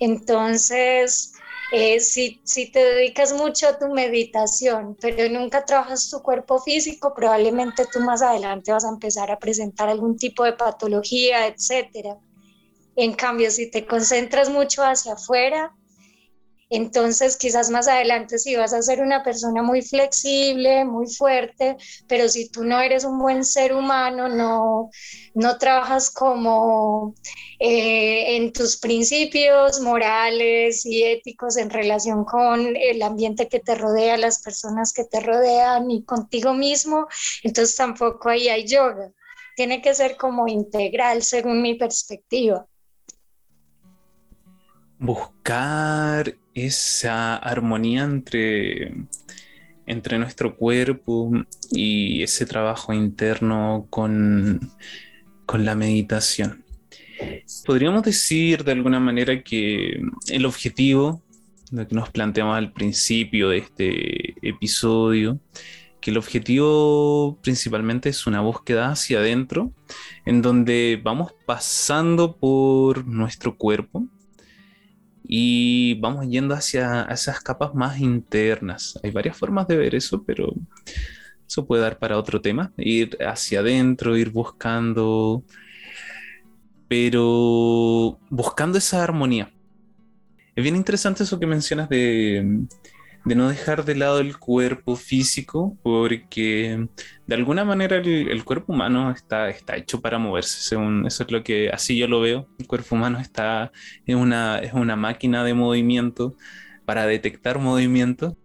Entonces, 0.00 1.34
eh, 1.68 2.00
si, 2.00 2.40
si 2.44 2.70
te 2.70 2.78
dedicas 2.78 3.32
mucho 3.32 3.68
a 3.68 3.78
tu 3.78 3.88
meditación, 3.88 4.96
pero 5.00 5.28
nunca 5.28 5.64
trabajas 5.64 6.08
tu 6.08 6.20
cuerpo 6.22 6.60
físico, 6.60 7.12
probablemente 7.14 7.86
tú 7.86 8.00
más 8.00 8.22
adelante 8.22 8.72
vas 8.72 8.84
a 8.84 8.90
empezar 8.90 9.30
a 9.30 9.38
presentar 9.38 9.88
algún 9.88 10.16
tipo 10.16 10.44
de 10.44 10.52
patología, 10.52 11.46
etcétera. 11.46 12.18
En 12.96 13.14
cambio, 13.14 13.50
si 13.50 13.70
te 13.70 13.86
concentras 13.86 14.48
mucho 14.48 14.82
hacia 14.82 15.14
afuera, 15.14 15.75
entonces, 16.68 17.36
quizás 17.36 17.70
más 17.70 17.86
adelante 17.86 18.38
si 18.38 18.56
vas 18.56 18.72
a 18.72 18.82
ser 18.82 19.00
una 19.00 19.22
persona 19.22 19.62
muy 19.62 19.82
flexible, 19.82 20.84
muy 20.84 21.06
fuerte, 21.06 21.76
pero 22.08 22.28
si 22.28 22.48
tú 22.48 22.64
no 22.64 22.80
eres 22.80 23.04
un 23.04 23.18
buen 23.20 23.44
ser 23.44 23.72
humano, 23.72 24.28
no, 24.28 24.90
no 25.34 25.58
trabajas 25.58 26.10
como 26.10 27.14
eh, 27.60 28.36
en 28.36 28.52
tus 28.52 28.78
principios 28.78 29.80
morales 29.80 30.84
y 30.84 31.04
éticos 31.04 31.56
en 31.56 31.70
relación 31.70 32.24
con 32.24 32.76
el 32.76 33.00
ambiente 33.02 33.48
que 33.48 33.60
te 33.60 33.76
rodea, 33.76 34.16
las 34.16 34.42
personas 34.42 34.92
que 34.92 35.04
te 35.04 35.20
rodean 35.20 35.88
y 35.90 36.04
contigo 36.04 36.52
mismo, 36.52 37.06
entonces 37.44 37.76
tampoco 37.76 38.28
ahí 38.28 38.48
hay 38.48 38.66
yoga. 38.66 39.12
Tiene 39.54 39.80
que 39.80 39.94
ser 39.94 40.16
como 40.16 40.48
integral 40.48 41.22
según 41.22 41.62
mi 41.62 41.74
perspectiva 41.74 42.66
buscar 44.98 46.36
esa 46.54 47.36
armonía 47.36 48.04
entre, 48.04 48.94
entre 49.86 50.18
nuestro 50.18 50.56
cuerpo 50.56 51.30
y 51.70 52.22
ese 52.22 52.46
trabajo 52.46 52.92
interno 52.92 53.86
con, 53.90 54.72
con 55.44 55.64
la 55.64 55.74
meditación. 55.74 56.64
Podríamos 57.64 58.02
decir 58.02 58.64
de 58.64 58.72
alguna 58.72 59.00
manera 59.00 59.42
que 59.42 60.00
el 60.28 60.46
objetivo, 60.46 61.22
lo 61.70 61.86
que 61.86 61.94
nos 61.94 62.10
planteamos 62.10 62.56
al 62.56 62.72
principio 62.72 63.48
de 63.48 63.58
este 63.58 64.48
episodio, 64.48 65.40
que 66.00 66.10
el 66.10 66.18
objetivo 66.18 67.38
principalmente 67.42 68.10
es 68.10 68.26
una 68.26 68.40
búsqueda 68.40 68.90
hacia 68.90 69.18
adentro, 69.18 69.72
en 70.24 70.42
donde 70.42 71.00
vamos 71.02 71.32
pasando 71.46 72.36
por 72.36 73.06
nuestro 73.06 73.56
cuerpo, 73.56 74.06
y 75.28 75.94
vamos 76.00 76.26
yendo 76.28 76.54
hacia 76.54 77.02
esas 77.10 77.40
capas 77.40 77.74
más 77.74 77.98
internas. 78.00 78.98
Hay 79.02 79.10
varias 79.10 79.36
formas 79.36 79.66
de 79.66 79.76
ver 79.76 79.94
eso, 79.94 80.22
pero 80.24 80.52
eso 81.46 81.66
puede 81.66 81.82
dar 81.82 81.98
para 81.98 82.18
otro 82.18 82.40
tema. 82.40 82.72
Ir 82.76 83.18
hacia 83.20 83.60
adentro, 83.60 84.16
ir 84.16 84.30
buscando, 84.30 85.42
pero 86.88 88.18
buscando 88.30 88.78
esa 88.78 89.02
armonía. 89.02 89.52
Es 90.54 90.62
bien 90.62 90.76
interesante 90.76 91.24
eso 91.24 91.38
que 91.38 91.46
mencionas 91.46 91.88
de, 91.88 92.66
de 93.26 93.34
no 93.34 93.48
dejar 93.48 93.84
de 93.84 93.96
lado 93.96 94.20
el 94.20 94.38
cuerpo 94.38 94.94
físico, 94.94 95.76
porque 95.82 96.88
de 97.26 97.34
alguna 97.34 97.64
manera 97.64 97.96
el, 97.96 98.44
cuerpo 98.44 98.72
humano 98.72 99.10
está, 99.10 99.48
está 99.50 99.76
hecho 99.76 100.00
para 100.00 100.18
moverse, 100.18 100.76
eso 101.06 101.22
es 101.24 101.30
lo 101.32 101.42
que 101.42 101.70
así 101.70 101.98
yo 101.98 102.06
lo 102.06 102.20
veo. 102.20 102.48
El 102.60 102.68
cuerpo 102.68 102.94
humano 102.94 103.18
está, 103.18 103.72
es, 104.06 104.14
una, 104.14 104.60
es 104.60 104.72
una 104.74 104.94
máquina 104.94 105.42
de 105.42 105.54
movimiento 105.54 106.36
para 106.84 107.04
detectar 107.06 107.58
movimiento. 107.58 108.38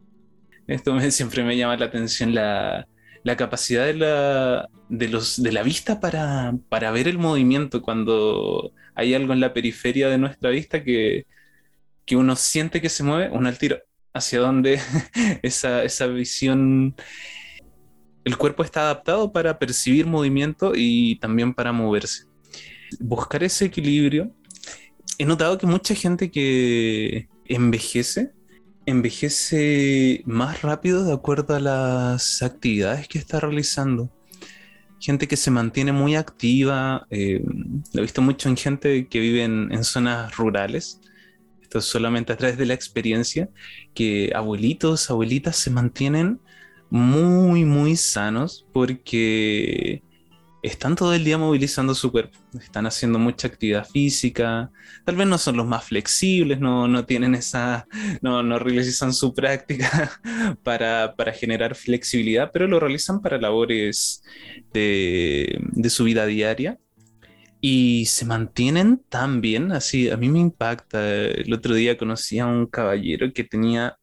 Esto 0.68 0.96
me, 0.96 1.12
siempre 1.12 1.44
me 1.44 1.58
llama 1.58 1.78
la 1.78 1.86
atención 1.86 2.34
la, 2.34 2.88
la 3.24 3.38
capacidad 3.38 3.86
de 3.86 3.94
la, 3.94 4.68
de, 4.90 5.10
los, 5.10 5.44
de 5.44 5.52
la 5.52 5.62
vista 5.62 6.00
para, 6.00 6.56
para 6.70 6.90
ver 6.90 7.08
el 7.08 7.20
movimiento 7.20 7.84
cuando 7.84 8.74
hay 8.96 9.14
algo 9.14 9.34
en 9.34 9.42
la 9.42 9.54
periferia 9.54 10.10
de 10.10 10.18
nuestra 10.18 10.50
vista 10.50 10.84
que, 10.84 11.26
que 12.06 12.16
uno 12.16 12.36
siente 12.36 12.82
que 12.82 12.90
se 12.90 13.04
mueve, 13.04 13.30
uno 13.32 13.48
al 13.48 13.60
tiro 13.60 13.78
hacia 14.14 14.40
dónde 14.40 14.80
esa, 15.42 15.84
esa 15.84 16.08
visión 16.08 16.96
el 18.24 18.38
cuerpo 18.38 18.64
está 18.64 18.82
adaptado 18.82 19.32
para 19.32 19.58
percibir 19.58 20.06
movimiento 20.06 20.74
y 20.76 21.16
también 21.18 21.54
para 21.54 21.72
moverse. 21.72 22.26
Buscar 23.00 23.44
ese 23.44 23.66
equilibrio. 23.66 24.32
He 25.18 25.26
notado 25.26 25.58
que 25.58 25.66
mucha 25.66 25.96
gente 25.96 26.30
que 26.30 27.30
envejece, 27.46 28.32
envejece 28.86 30.22
más 30.26 30.62
rápido 30.62 31.04
de 31.04 31.14
acuerdo 31.14 31.56
a 31.56 31.60
las 31.60 32.42
actividades 32.42 33.08
que 33.08 33.18
está 33.18 33.40
realizando. 33.40 34.12
Gente 35.00 35.28
que 35.28 35.38
se 35.38 35.50
mantiene 35.50 35.92
muy 35.92 36.16
activa, 36.16 37.08
eh, 37.10 37.42
lo 37.94 38.00
he 38.00 38.02
visto 38.02 38.22
mucho 38.22 38.50
en 38.50 38.58
gente 38.58 39.08
que 39.08 39.20
vive 39.20 39.44
en 39.44 39.84
zonas 39.84 40.36
rurales, 40.38 41.00
solamente 41.80 42.34
a 42.34 42.38
través 42.38 42.58
de 42.58 42.66
la 42.66 42.74
experiencia, 42.74 43.50
que 43.94 44.32
abuelitos, 44.36 45.10
abuelitas 45.10 45.56
se 45.56 45.70
mantienen 45.70 46.42
muy, 46.90 47.64
muy 47.64 47.96
sanos 47.96 48.68
porque 48.74 50.04
están 50.62 50.96
todo 50.96 51.14
el 51.14 51.24
día 51.24 51.38
movilizando 51.38 51.96
su 51.96 52.12
cuerpo, 52.12 52.38
están 52.60 52.86
haciendo 52.86 53.18
mucha 53.18 53.48
actividad 53.48 53.88
física, 53.88 54.72
tal 55.06 55.16
vez 55.16 55.28
no 55.28 55.38
son 55.38 55.58
los 55.58 55.66
más 55.66 55.86
flexibles, 55.86 56.60
no, 56.60 56.88
no 56.88 57.06
tienen 57.06 57.34
esa, 57.34 57.88
no, 58.22 58.44
no 58.44 58.60
realizan 58.60 59.14
su 59.14 59.34
práctica 59.34 60.20
para, 60.64 61.16
para, 61.16 61.34
generar 61.34 61.76
flexibilidad, 61.76 62.52
pero 62.54 62.68
lo 62.68 62.80
realizan 62.80 63.22
para 63.22 63.40
labores 63.40 64.24
de, 64.74 65.60
de 65.72 65.90
su 65.90 66.04
vida 66.04 66.26
diaria 66.26 66.78
y 67.62 68.08
se 68.08 68.26
mantienen 68.26 69.04
tan 69.08 69.40
bien, 69.40 69.72
así, 69.72 70.10
a 70.10 70.18
mí 70.18 70.30
me 70.30 70.40
impacta. 70.40 71.16
El 71.16 71.54
otro 71.54 71.76
día 71.76 71.98
conocí 71.98 72.40
a 72.40 72.48
un 72.48 72.66
caballero 72.66 73.32
que 73.34 73.44
tenía 73.44 73.98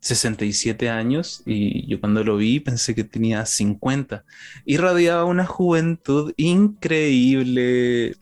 67 0.00 0.88
años 0.88 1.42
y 1.46 1.86
yo 1.88 2.00
cuando 2.00 2.24
lo 2.24 2.36
vi 2.38 2.60
pensé 2.60 2.94
que 2.94 3.04
tenía 3.04 3.44
50. 3.44 4.24
Irradiaba 4.64 5.24
una 5.24 5.46
juventud 5.46 6.32
increíble 6.36 8.16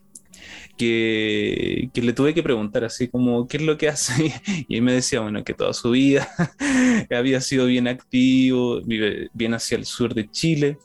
que, 0.77 1.89
que, 1.93 2.01
le 2.01 2.13
tuve 2.13 2.33
que 2.33 2.43
preguntar 2.43 2.83
así 2.83 3.07
como, 3.07 3.47
¿qué 3.47 3.57
es 3.57 3.63
lo 3.63 3.77
que 3.77 3.89
hace? 3.89 4.33
Y 4.67 4.75
ahí 4.75 4.81
me 4.81 4.93
decía, 4.93 5.21
bueno, 5.21 5.43
que 5.43 5.53
toda 5.53 5.73
su 5.73 5.91
vida 5.91 6.27
había 7.11 7.39
sido 7.41 7.65
bien 7.67 7.87
activo, 7.87 8.81
vive 8.81 9.29
bien 9.33 9.53
hacia 9.53 9.77
el 9.77 9.85
sur 9.85 10.13
de 10.13 10.29
Chile, 10.29 10.77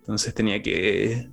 entonces 0.00 0.32
tenía 0.34 0.62
que 0.62 1.28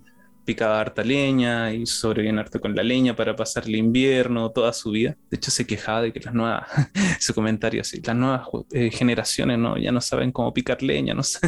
picaba 0.51 0.81
harta 0.81 1.01
leña 1.01 1.73
y 1.73 1.85
sobrevivían 1.85 2.39
harto 2.39 2.59
con 2.59 2.75
la 2.75 2.83
leña 2.83 3.15
para 3.15 3.37
pasar 3.37 3.63
el 3.67 3.75
invierno, 3.77 4.51
toda 4.51 4.73
su 4.73 4.91
vida. 4.91 5.15
De 5.29 5.37
hecho, 5.37 5.49
se 5.49 5.65
quejaba 5.65 6.01
de 6.01 6.11
que 6.11 6.19
las 6.19 6.33
nuevas, 6.33 6.67
su 7.21 7.33
comentario 7.33 7.79
así, 7.79 8.01
las 8.01 8.15
nuevas 8.17 8.47
eh, 8.71 8.91
generaciones 8.91 9.57
¿no? 9.57 9.77
ya 9.77 9.93
no 9.93 10.01
saben 10.01 10.33
cómo 10.33 10.53
picar 10.53 10.83
leña, 10.83 11.13
no 11.13 11.23
sé. 11.23 11.39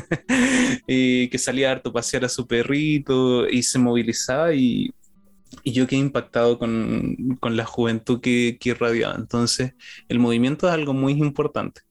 que 0.88 1.38
salía 1.38 1.72
harto 1.72 1.92
pasear 1.92 2.24
a 2.24 2.30
su 2.30 2.48
perrito 2.48 3.46
y 3.50 3.62
se 3.62 3.78
movilizaba 3.78 4.54
y, 4.54 4.94
y 5.64 5.74
yo 5.74 5.88
quedé 5.88 6.00
impactado 6.00 6.58
con, 6.60 7.38
con 7.40 7.56
la 7.58 7.66
juventud 7.66 8.22
que, 8.22 8.58
que, 8.60 8.70
irradiaba. 8.70 9.16
Entonces, 9.16 9.74
el 10.10 10.20
movimiento 10.20 10.68
es 10.68 10.74
algo 10.74 10.94
muy 10.94 11.14
importante. 11.14 11.82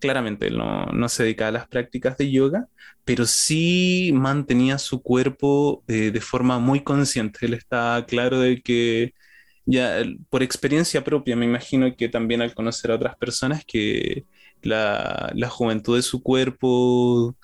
Claramente, 0.00 0.50
no, 0.50 0.86
no 0.86 1.08
se 1.08 1.24
dedicaba 1.24 1.48
a 1.48 1.52
las 1.52 1.68
prácticas 1.68 2.16
de 2.18 2.30
yoga, 2.30 2.66
pero 3.04 3.26
sí 3.26 4.10
mantenía 4.14 4.78
su 4.78 5.02
cuerpo 5.02 5.84
eh, 5.88 6.10
de 6.10 6.20
forma 6.20 6.58
muy 6.58 6.82
consciente. 6.82 7.46
Él 7.46 7.54
está 7.54 8.04
claro 8.08 8.40
de 8.40 8.60
que, 8.62 9.14
ya 9.66 10.02
por 10.30 10.42
experiencia 10.42 11.04
propia, 11.04 11.36
me 11.36 11.46
imagino 11.46 11.94
que 11.96 12.08
también 12.08 12.42
al 12.42 12.54
conocer 12.54 12.90
a 12.90 12.96
otras 12.96 13.16
personas, 13.16 13.64
que 13.66 14.26
la, 14.62 15.32
la 15.34 15.48
juventud 15.50 15.96
de 15.96 16.02
su 16.02 16.22
cuerpo 16.22 17.36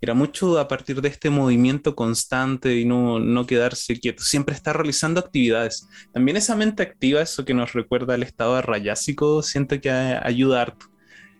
era 0.00 0.14
mucho 0.14 0.58
a 0.58 0.68
partir 0.68 1.00
de 1.00 1.08
este 1.08 1.30
movimiento 1.30 1.94
constante 1.94 2.76
y 2.76 2.84
no, 2.84 3.18
no, 3.18 3.46
quedarse 3.46 3.98
quieto, 3.98 4.22
siempre 4.22 4.54
estar 4.54 4.76
realizando 4.76 5.20
actividades. 5.20 5.88
También 6.12 6.36
esa 6.36 6.56
mente 6.56 6.82
activa, 6.82 7.20
eso 7.20 7.44
que 7.44 7.54
nos 7.54 7.72
recuerda 7.72 8.14
al 8.14 8.22
estado 8.22 8.60
rayásico, 8.62 9.42
siento 9.42 9.80
que 9.80 9.90
ayuda 9.90 10.62
harto. 10.62 10.86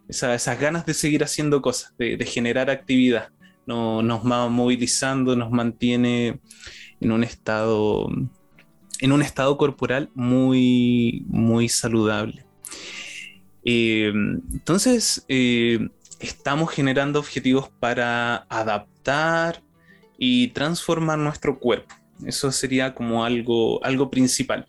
esas 0.09 0.61
ganas 0.61 0.87
de 0.87 0.95
seguir 0.95 1.23
haciendo 1.25 1.63
cosas, 1.63 1.95
de, 1.99 2.17
de 2.17 2.25
generar 2.25 2.71
actividad 2.71 3.31
nos 3.69 4.21
va 4.25 4.49
movilizando, 4.49 5.37
nos 5.37 5.51
mantiene 5.51 6.41
en 7.01 7.13
un 7.13 7.23
estado, 7.23 8.09
en 9.01 9.13
un 9.13 9.23
estado 9.23 9.57
corporal 9.59 10.11
muy, 10.15 11.25
muy 11.29 11.69
saludable. 11.69 12.47
Eh, 13.65 14.11
entonces, 14.53 15.25
eh, 15.29 15.89
estamos 16.21 16.71
generando 16.71 17.19
objetivos 17.19 17.71
para 17.81 18.47
adaptar 18.49 19.63
y 20.19 20.49
transformar 20.49 21.19
nuestro 21.19 21.59
cuerpo. 21.59 21.95
Eso 22.25 22.51
sería 22.51 22.95
como 22.95 23.25
algo, 23.25 23.83
algo 23.85 24.11
principal. 24.11 24.67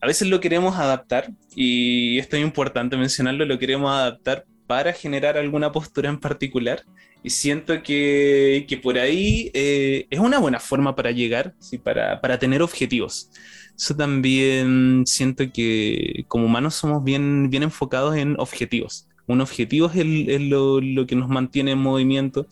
A 0.00 0.06
veces 0.06 0.28
lo 0.28 0.40
queremos 0.40 0.76
adaptar, 0.76 1.30
y 1.54 2.18
esto 2.18 2.36
es 2.36 2.42
importante 2.42 2.96
mencionarlo, 2.96 3.44
lo 3.44 3.58
queremos 3.58 3.92
adaptar 3.92 4.44
para 4.66 4.92
generar 4.92 5.36
alguna 5.38 5.70
postura 5.70 6.08
en 6.08 6.18
particular. 6.18 6.82
Y 7.22 7.30
siento 7.30 7.84
que, 7.84 8.66
que 8.68 8.76
por 8.78 8.98
ahí 8.98 9.50
eh, 9.54 10.06
es 10.10 10.18
una 10.18 10.40
buena 10.40 10.58
forma 10.58 10.96
para 10.96 11.12
llegar, 11.12 11.54
¿sí? 11.60 11.78
para, 11.78 12.20
para 12.20 12.36
tener 12.36 12.62
objetivos. 12.62 13.30
Eso 13.78 13.94
también 13.94 15.04
siento 15.06 15.44
que 15.52 16.24
como 16.26 16.46
humanos 16.46 16.74
somos 16.74 17.04
bien, 17.04 17.48
bien 17.48 17.62
enfocados 17.62 18.16
en 18.16 18.34
objetivos. 18.40 19.08
Un 19.26 19.40
objetivo 19.40 19.90
es, 19.94 20.40
lo, 20.40 21.06
que 21.06 21.16
nos 21.16 21.28
mantiene 21.28 21.72
en 21.72 21.78
movimiento. 21.78 22.46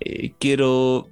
Eh, 0.00 0.32
quiero 0.38 1.08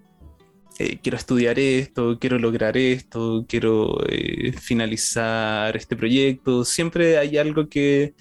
eh, 0.78 0.98
quiero 1.02 1.16
estudiar 1.16 1.58
esto, 1.58 2.18
quiero 2.18 2.38
lograr 2.38 2.76
esto, 2.76 3.46
quiero 3.48 3.98
eh, 4.08 4.52
finalizar 4.52 5.74
este 5.76 5.96
proyecto. 5.96 6.64
Siempre 6.64 7.16
hay 7.18 7.38
algo 7.38 7.68
que, 7.68 8.14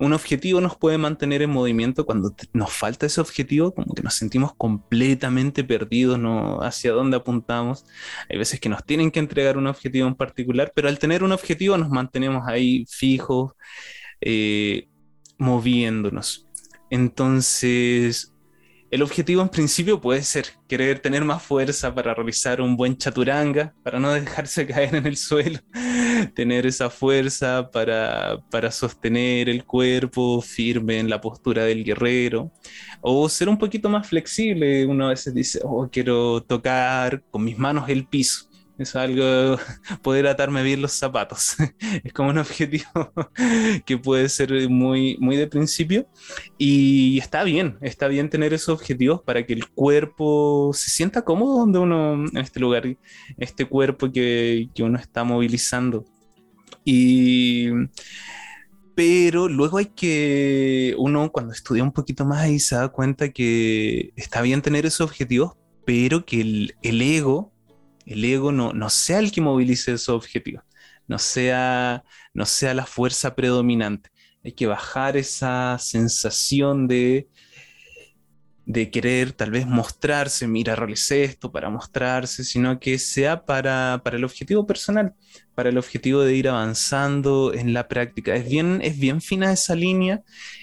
un 0.00 0.14
objetivo 0.14 0.60
nos 0.60 0.76
puede 0.76 0.98
mantener 0.98 1.42
en 1.42 1.50
movimiento 1.50 2.06
cuando 2.06 2.34
nos 2.54 2.72
falta 2.72 3.06
ese 3.06 3.20
objetivo, 3.20 3.74
como 3.74 3.94
que 3.94 4.02
nos 4.02 4.14
sentimos 4.14 4.54
completamente 4.56 5.62
perdidos, 5.62 6.18
no 6.18 6.60
hacia 6.62 6.92
dónde 6.92 7.18
apuntamos. 7.18 7.84
Hay 8.28 8.38
veces 8.38 8.58
que 8.60 8.70
nos 8.70 8.84
tienen 8.84 9.10
que 9.10 9.20
entregar 9.20 9.58
un 9.58 9.66
objetivo 9.66 10.08
en 10.08 10.14
particular, 10.14 10.72
pero 10.74 10.88
al 10.88 10.98
tener 10.98 11.22
un 11.22 11.32
objetivo 11.32 11.76
nos 11.76 11.90
mantenemos 11.90 12.48
ahí 12.48 12.86
fijos, 12.88 13.52
moviéndonos. 15.40 16.46
Entonces, 16.90 18.32
el 18.90 19.02
objetivo 19.02 19.40
en 19.42 19.48
principio 19.48 20.00
puede 20.00 20.22
ser 20.22 20.46
querer 20.68 20.98
tener 20.98 21.24
más 21.24 21.42
fuerza 21.42 21.94
para 21.94 22.12
realizar 22.12 22.60
un 22.60 22.76
buen 22.76 22.96
chaturanga, 22.96 23.72
para 23.82 24.00
no 24.00 24.12
dejarse 24.12 24.66
caer 24.68 24.94
en 24.96 25.06
el 25.06 25.16
suelo, 25.16 25.60
tener 26.34 26.66
esa 26.66 26.90
fuerza 26.90 27.70
para, 27.70 28.38
para 28.50 28.70
sostener 28.70 29.48
el 29.48 29.64
cuerpo 29.64 30.42
firme 30.42 30.98
en 30.98 31.08
la 31.08 31.20
postura 31.20 31.64
del 31.64 31.84
guerrero, 31.84 32.52
o 33.00 33.28
ser 33.28 33.48
un 33.48 33.58
poquito 33.58 33.88
más 33.88 34.08
flexible. 34.08 34.84
Uno 34.86 35.06
a 35.06 35.10
veces 35.10 35.34
dice, 35.34 35.60
oh, 35.62 35.88
quiero 35.90 36.42
tocar 36.42 37.22
con 37.30 37.44
mis 37.44 37.58
manos 37.58 37.88
el 37.88 38.06
piso 38.06 38.49
es 38.82 38.96
algo, 38.96 39.58
poder 40.02 40.26
atarme 40.26 40.62
bien 40.62 40.82
los 40.82 40.92
zapatos. 40.92 41.56
es 42.04 42.12
como 42.12 42.30
un 42.30 42.38
objetivo 42.38 43.12
que 43.86 43.98
puede 43.98 44.28
ser 44.28 44.68
muy, 44.68 45.16
muy 45.20 45.36
de 45.36 45.46
principio. 45.46 46.06
Y 46.58 47.18
está 47.18 47.44
bien, 47.44 47.78
está 47.80 48.08
bien 48.08 48.30
tener 48.30 48.52
esos 48.54 48.70
objetivos 48.70 49.22
para 49.22 49.44
que 49.44 49.52
el 49.52 49.68
cuerpo 49.68 50.72
se 50.74 50.90
sienta 50.90 51.22
cómodo 51.22 51.58
donde 51.58 51.78
uno, 51.78 52.24
en 52.26 52.38
este 52.38 52.60
lugar, 52.60 52.84
este 53.36 53.66
cuerpo 53.66 54.10
que, 54.10 54.68
que 54.74 54.82
uno 54.82 54.98
está 54.98 55.24
movilizando. 55.24 56.04
Y 56.84 57.68
pero 58.94 59.48
luego 59.48 59.78
hay 59.78 59.86
que, 59.86 60.94
uno 60.98 61.30
cuando 61.32 61.52
estudia 61.52 61.82
un 61.82 61.92
poquito 61.92 62.26
más 62.26 62.48
y 62.48 62.60
se 62.60 62.76
da 62.76 62.88
cuenta 62.88 63.30
que 63.30 64.12
está 64.14 64.42
bien 64.42 64.60
tener 64.60 64.84
esos 64.84 65.00
objetivos, 65.00 65.54
pero 65.86 66.26
que 66.26 66.40
el, 66.42 66.74
el 66.82 67.00
ego 67.00 67.49
el 68.10 68.24
ego 68.24 68.50
no, 68.50 68.72
no 68.72 68.90
sea 68.90 69.20
el 69.20 69.30
que 69.30 69.40
movilice 69.40 69.92
esos 69.92 70.08
objetivos, 70.08 70.64
no 71.06 71.18
sea, 71.18 72.02
no 72.34 72.44
sea 72.44 72.74
la 72.74 72.84
fuerza 72.84 73.36
predominante. 73.36 74.10
Hay 74.44 74.52
que 74.52 74.66
bajar 74.66 75.16
esa 75.16 75.78
sensación 75.78 76.88
de, 76.88 77.28
de 78.66 78.90
querer 78.90 79.32
tal 79.32 79.52
vez 79.52 79.64
mostrarse, 79.66 80.48
mira, 80.48 80.74
realicé 80.74 81.22
esto 81.22 81.52
para 81.52 81.70
mostrarse, 81.70 82.42
sino 82.42 82.80
que 82.80 82.98
sea 82.98 83.44
para, 83.44 84.00
para, 84.02 84.16
el 84.16 84.24
objetivo 84.24 84.66
personal, 84.66 85.14
para 85.54 85.68
el 85.68 85.78
objetivo 85.78 86.22
de 86.22 86.34
ir 86.34 86.48
avanzando 86.48 87.52
en 87.54 87.74
la 87.74 87.86
práctica. 87.86 88.34
Es 88.34 88.48
bien, 88.48 88.80
es 88.82 88.98
bien 88.98 89.20
fina 89.20 89.52
esa 89.52 89.76
línea 89.76 90.22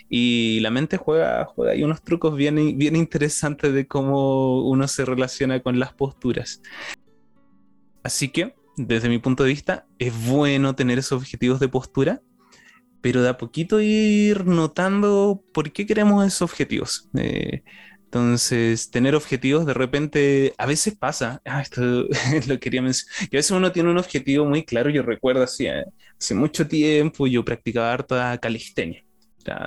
y 0.10 0.60
la 0.60 0.71
mente 0.71 0.97
juega, 0.97 1.45
juega 1.45 1.71
hay 1.73 1.83
unos 1.83 2.01
trucos 2.01 2.36
bien, 2.36 2.77
bien 2.77 2.95
interesantes 2.95 3.73
de 3.73 3.88
cómo 3.88 4.67
uno 4.67 4.88
se 4.88 5.05
relaciona 5.05 5.62
con 5.62 5.79
las 5.79 5.93
posturas. 5.93 6.62
Así 8.08 8.30
que, 8.30 8.56
desde 8.78 9.10
mi 9.10 9.20
punto 9.20 9.43
de 9.43 9.50
vista, 9.50 9.86
es 10.00 10.13
bueno 10.28 10.76
tener 10.76 10.98
esos 10.98 11.22
objetivos 11.22 11.60
de 11.60 11.67
postura, 11.67 12.22
pero 13.02 13.22
de 13.22 13.28
a 13.28 13.38
poquito 13.38 13.82
ir 13.82 14.46
notando 14.46 15.43
por 15.54 15.74
qué 15.74 15.86
queremos 15.86 16.26
esos 16.26 16.43
objetivos. 16.43 17.10
Eh, 17.17 17.63
entonces, 18.06 18.91
tener 18.91 19.13
objetivos 19.13 19.65
de 19.65 19.74
repente, 19.74 20.54
a 20.58 20.65
veces 20.65 20.96
pasa, 20.98 21.41
ah, 21.43 21.62
esto 21.62 21.82
lo 22.48 22.60
quería 22.62 22.82
mencionar, 22.82 23.30
que 23.30 23.36
a 23.36 23.39
veces 23.39 23.52
uno 23.52 23.74
tiene 23.74 23.91
un 23.91 23.98
objetivo 23.98 24.46
muy 24.46 24.63
claro, 24.63 24.89
yo 24.89 25.04
recuerdo 25.04 25.43
así, 25.43 25.67
hace 25.67 26.34
mucho 26.34 26.65
tiempo 26.65 27.28
yo 27.28 27.43
practicaba 27.43 27.91
harta 27.91 28.38
calistenia 28.38 29.04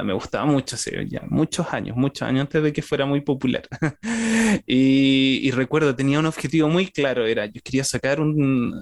me 0.04 0.12
gustaba 0.12 0.46
mucho, 0.46 0.76
hace 0.76 1.06
ya 1.08 1.22
muchos 1.28 1.72
años, 1.72 1.96
muchos 1.96 2.22
años 2.22 2.42
antes 2.42 2.62
de 2.62 2.72
que 2.72 2.82
fuera 2.82 3.06
muy 3.06 3.20
popular. 3.20 3.62
y, 4.66 5.50
recuerdo, 5.52 5.94
tenía 5.94 6.18
un 6.18 6.26
objetivo 6.26 6.68
muy 6.68 6.86
claro, 6.88 7.26
era, 7.26 7.46
yo 7.46 7.60
quería 7.62 7.84
sacar 7.84 8.20
un, 8.20 8.74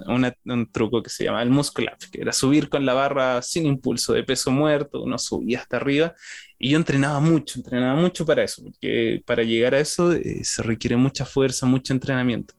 un 0.45 0.71
truco 0.71 1.01
que 1.01 1.09
se 1.09 1.25
llama 1.25 1.41
el 1.41 1.49
muscle 1.49 1.87
up, 1.87 2.11
que 2.11 2.21
era 2.21 2.31
subir 2.33 2.69
con 2.69 2.85
la 2.85 2.93
barra 2.93 3.41
sin 3.41 3.65
impulso 3.65 4.13
de 4.13 4.23
peso 4.23 4.51
muerto, 4.51 5.01
uno 5.01 5.17
subía 5.17 5.59
hasta 5.59 5.77
arriba, 5.77 6.13
y 6.57 6.71
yo 6.71 6.77
entrenaba 6.77 7.19
mucho, 7.19 7.59
entrenaba 7.59 7.99
mucho 7.99 8.25
para 8.25 8.43
eso, 8.43 8.63
porque 8.63 9.21
para 9.25 9.43
llegar 9.43 9.75
a 9.75 9.79
eso 9.79 10.11
eh, 10.13 10.43
se 10.43 10.61
requiere 10.61 10.97
mucha 10.97 11.25
fuerza, 11.25 11.65
mucho 11.65 11.93
entrenamiento. 11.93 12.53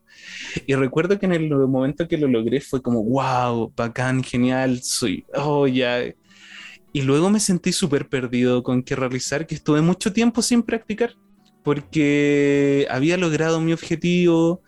Y 0.65 0.75
recuerdo 0.75 1.19
que 1.19 1.25
en 1.25 1.33
el 1.33 1.49
momento 1.49 2.07
que 2.07 2.17
lo 2.17 2.27
logré 2.27 2.61
fue 2.61 2.81
como, 2.81 3.03
wow, 3.03 3.71
bacán, 3.75 4.23
genial, 4.23 4.81
soy, 4.81 5.25
oh, 5.35 5.67
ya, 5.67 6.03
y 6.93 7.01
luego 7.01 7.29
me 7.29 7.39
sentí 7.39 7.71
súper 7.71 8.09
perdido 8.09 8.63
con 8.63 8.83
qué 8.83 8.95
realizar, 8.95 9.47
que 9.47 9.55
estuve 9.55 9.81
mucho 9.81 10.13
tiempo 10.13 10.41
sin 10.41 10.63
practicar, 10.63 11.15
porque 11.63 12.87
había 12.89 13.17
logrado 13.17 13.61
mi 13.61 13.73
objetivo 13.73 14.61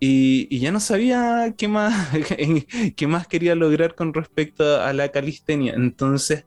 y, 0.00 0.58
ya 0.58 0.72
no 0.72 0.80
sabía 0.80 1.54
qué 1.56 1.68
más, 1.68 2.10
qué 2.96 3.06
más 3.06 3.26
quería 3.28 3.54
lograr 3.54 3.94
con 3.94 4.12
respecto 4.12 4.80
a 4.82 4.92
la 4.92 5.10
calistenia. 5.10 5.74
Entonces, 5.74 6.44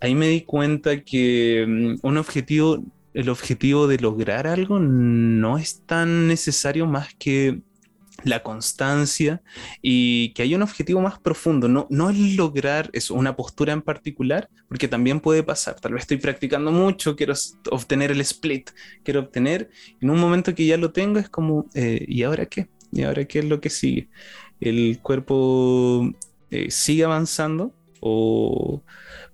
ahí 0.00 0.14
me 0.14 0.28
di 0.28 0.42
cuenta 0.42 1.02
que 1.02 1.64
mm, 1.66 2.06
un 2.06 2.18
objetivo, 2.18 2.84
el 3.14 3.28
objetivo 3.28 3.86
de 3.86 3.98
lograr 3.98 4.46
algo 4.46 4.80
no 4.80 5.58
es 5.58 5.82
tan 5.86 6.26
necesario 6.28 6.86
más 6.86 7.14
que 7.14 7.62
la 8.24 8.42
constancia 8.42 9.42
y 9.80 10.32
que 10.34 10.42
hay 10.42 10.54
un 10.54 10.62
objetivo 10.62 11.00
más 11.00 11.18
profundo, 11.18 11.68
no, 11.68 11.86
no 11.90 12.10
es 12.10 12.18
lograr 12.36 12.90
eso, 12.92 13.14
una 13.14 13.36
postura 13.36 13.72
en 13.72 13.82
particular, 13.82 14.48
porque 14.68 14.88
también 14.88 15.20
puede 15.20 15.42
pasar, 15.42 15.80
tal 15.80 15.92
vez 15.94 16.02
estoy 16.02 16.18
practicando 16.18 16.70
mucho, 16.70 17.16
quiero 17.16 17.34
obtener 17.70 18.10
el 18.10 18.20
split, 18.20 18.70
quiero 19.02 19.20
obtener, 19.20 19.70
en 20.00 20.10
un 20.10 20.18
momento 20.18 20.54
que 20.54 20.66
ya 20.66 20.76
lo 20.76 20.92
tengo 20.92 21.18
es 21.18 21.28
como, 21.28 21.66
eh, 21.74 22.04
¿y 22.08 22.22
ahora 22.22 22.46
qué? 22.46 22.68
¿Y 22.90 23.02
ahora 23.02 23.24
qué 23.24 23.40
es 23.40 23.44
lo 23.44 23.60
que 23.60 23.70
sigue? 23.70 24.08
El 24.60 24.98
cuerpo 25.00 26.10
eh, 26.50 26.70
sigue 26.70 27.04
avanzando, 27.04 27.74
o, 28.00 28.82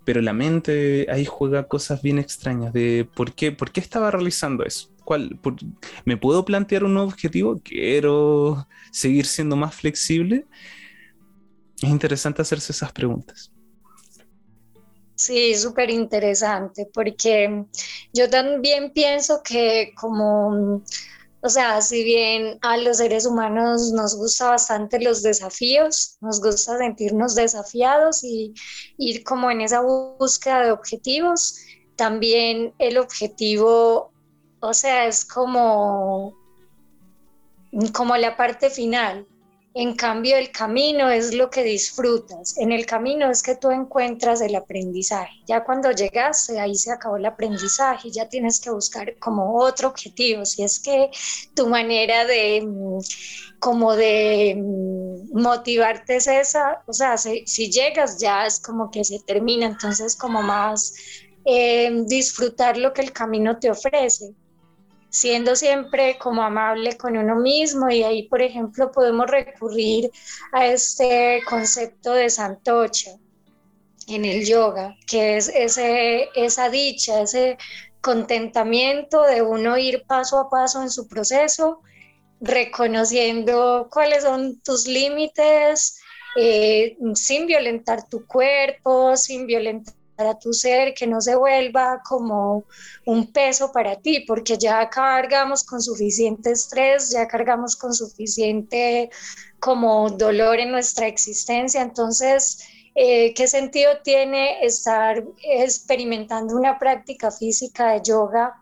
pero 0.04 0.20
la 0.20 0.32
mente 0.32 1.06
ahí 1.10 1.24
juega 1.24 1.68
cosas 1.68 2.02
bien 2.02 2.18
extrañas 2.18 2.72
de 2.72 3.08
por 3.14 3.34
qué, 3.34 3.52
por 3.52 3.72
qué 3.72 3.80
estaba 3.80 4.10
realizando 4.10 4.64
eso 4.64 4.90
¿Me 6.04 6.16
puedo 6.16 6.44
plantear 6.44 6.84
un 6.84 6.94
nuevo 6.94 7.08
objetivo? 7.08 7.60
¿Quiero 7.62 8.66
seguir 8.92 9.26
siendo 9.26 9.56
más 9.56 9.74
flexible? 9.74 10.46
Es 11.80 11.88
interesante 11.88 12.42
hacerse 12.42 12.72
esas 12.72 12.92
preguntas. 12.92 13.52
Sí, 15.14 15.54
súper 15.56 15.90
interesante, 15.90 16.88
porque 16.94 17.64
yo 18.12 18.30
también 18.30 18.92
pienso 18.92 19.42
que 19.42 19.92
como, 20.00 20.80
o 21.40 21.48
sea, 21.48 21.80
si 21.82 22.04
bien 22.04 22.58
a 22.62 22.76
los 22.76 22.98
seres 22.98 23.26
humanos 23.26 23.90
nos 23.92 24.16
gusta 24.16 24.50
bastante 24.50 25.00
los 25.00 25.24
desafíos, 25.24 26.18
nos 26.20 26.40
gusta 26.40 26.78
sentirnos 26.78 27.34
desafiados 27.34 28.22
y 28.22 28.54
ir 28.96 29.24
como 29.24 29.50
en 29.50 29.60
esa 29.60 29.80
búsqueda 29.80 30.66
de 30.66 30.70
objetivos, 30.70 31.56
también 31.96 32.72
el 32.78 32.96
objetivo 32.96 34.12
o 34.60 34.74
sea, 34.74 35.06
es 35.06 35.24
como, 35.24 36.36
como 37.92 38.16
la 38.16 38.36
parte 38.36 38.70
final. 38.70 39.26
En 39.74 39.94
cambio, 39.94 40.36
el 40.36 40.50
camino 40.50 41.08
es 41.08 41.34
lo 41.34 41.50
que 41.50 41.62
disfrutas. 41.62 42.56
En 42.58 42.72
el 42.72 42.84
camino 42.84 43.30
es 43.30 43.42
que 43.42 43.54
tú 43.54 43.70
encuentras 43.70 44.40
el 44.40 44.56
aprendizaje. 44.56 45.30
Ya 45.46 45.62
cuando 45.62 45.92
llegaste, 45.92 46.58
ahí 46.58 46.74
se 46.74 46.90
acabó 46.90 47.16
el 47.16 47.26
aprendizaje, 47.26 48.10
ya 48.10 48.28
tienes 48.28 48.60
que 48.60 48.70
buscar 48.70 49.16
como 49.18 49.56
otro 49.56 49.88
objetivo. 49.88 50.44
Si 50.44 50.64
es 50.64 50.80
que 50.80 51.10
tu 51.54 51.68
manera 51.68 52.24
de 52.24 52.66
como 53.60 53.94
de 53.94 54.56
motivarte 55.32 56.16
es 56.16 56.26
esa, 56.26 56.82
o 56.86 56.92
sea, 56.92 57.16
si, 57.16 57.46
si 57.46 57.70
llegas 57.70 58.18
ya 58.18 58.46
es 58.46 58.60
como 58.60 58.90
que 58.90 59.04
se 59.04 59.20
termina, 59.20 59.66
entonces 59.66 60.16
como 60.16 60.42
más 60.42 60.94
eh, 61.44 61.90
disfrutar 62.06 62.76
lo 62.76 62.92
que 62.92 63.02
el 63.02 63.12
camino 63.12 63.58
te 63.58 63.70
ofrece 63.70 64.34
siendo 65.10 65.56
siempre 65.56 66.18
como 66.18 66.42
amable 66.42 66.96
con 66.96 67.16
uno 67.16 67.36
mismo 67.36 67.88
y 67.90 68.02
ahí, 68.02 68.28
por 68.28 68.42
ejemplo, 68.42 68.92
podemos 68.92 69.26
recurrir 69.26 70.10
a 70.52 70.66
este 70.66 71.42
concepto 71.48 72.12
de 72.12 72.30
santocha 72.30 73.12
en 74.06 74.24
el 74.24 74.44
yoga, 74.46 74.96
que 75.06 75.36
es 75.36 75.48
ese, 75.48 76.28
esa 76.34 76.70
dicha, 76.70 77.22
ese 77.22 77.58
contentamiento 78.00 79.22
de 79.22 79.42
uno 79.42 79.76
ir 79.76 80.04
paso 80.06 80.38
a 80.38 80.48
paso 80.48 80.82
en 80.82 80.90
su 80.90 81.08
proceso, 81.08 81.80
reconociendo 82.40 83.88
cuáles 83.90 84.22
son 84.22 84.60
tus 84.60 84.86
límites, 84.86 86.00
eh, 86.36 86.96
sin 87.14 87.46
violentar 87.46 88.08
tu 88.08 88.26
cuerpo, 88.26 89.16
sin 89.16 89.46
violentar 89.46 89.97
a 90.26 90.38
tu 90.38 90.52
ser, 90.52 90.94
que 90.94 91.06
no 91.06 91.20
se 91.20 91.36
vuelva 91.36 92.02
como 92.04 92.64
un 93.06 93.32
peso 93.32 93.70
para 93.72 93.96
ti, 93.96 94.24
porque 94.26 94.56
ya 94.58 94.88
cargamos 94.90 95.64
con 95.64 95.80
suficiente 95.80 96.50
estrés, 96.50 97.10
ya 97.10 97.26
cargamos 97.28 97.76
con 97.76 97.94
suficiente 97.94 99.10
como 99.60 100.10
dolor 100.10 100.58
en 100.58 100.72
nuestra 100.72 101.06
existencia. 101.06 101.82
Entonces, 101.82 102.64
eh, 102.94 103.32
¿qué 103.34 103.46
sentido 103.46 104.00
tiene 104.02 104.64
estar 104.64 105.24
experimentando 105.42 106.56
una 106.56 106.78
práctica 106.78 107.30
física 107.30 107.92
de 107.92 108.02
yoga 108.02 108.60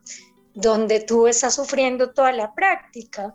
donde 0.54 1.00
tú 1.00 1.26
estás 1.26 1.54
sufriendo 1.54 2.12
toda 2.12 2.32
la 2.32 2.54
práctica? 2.54 3.34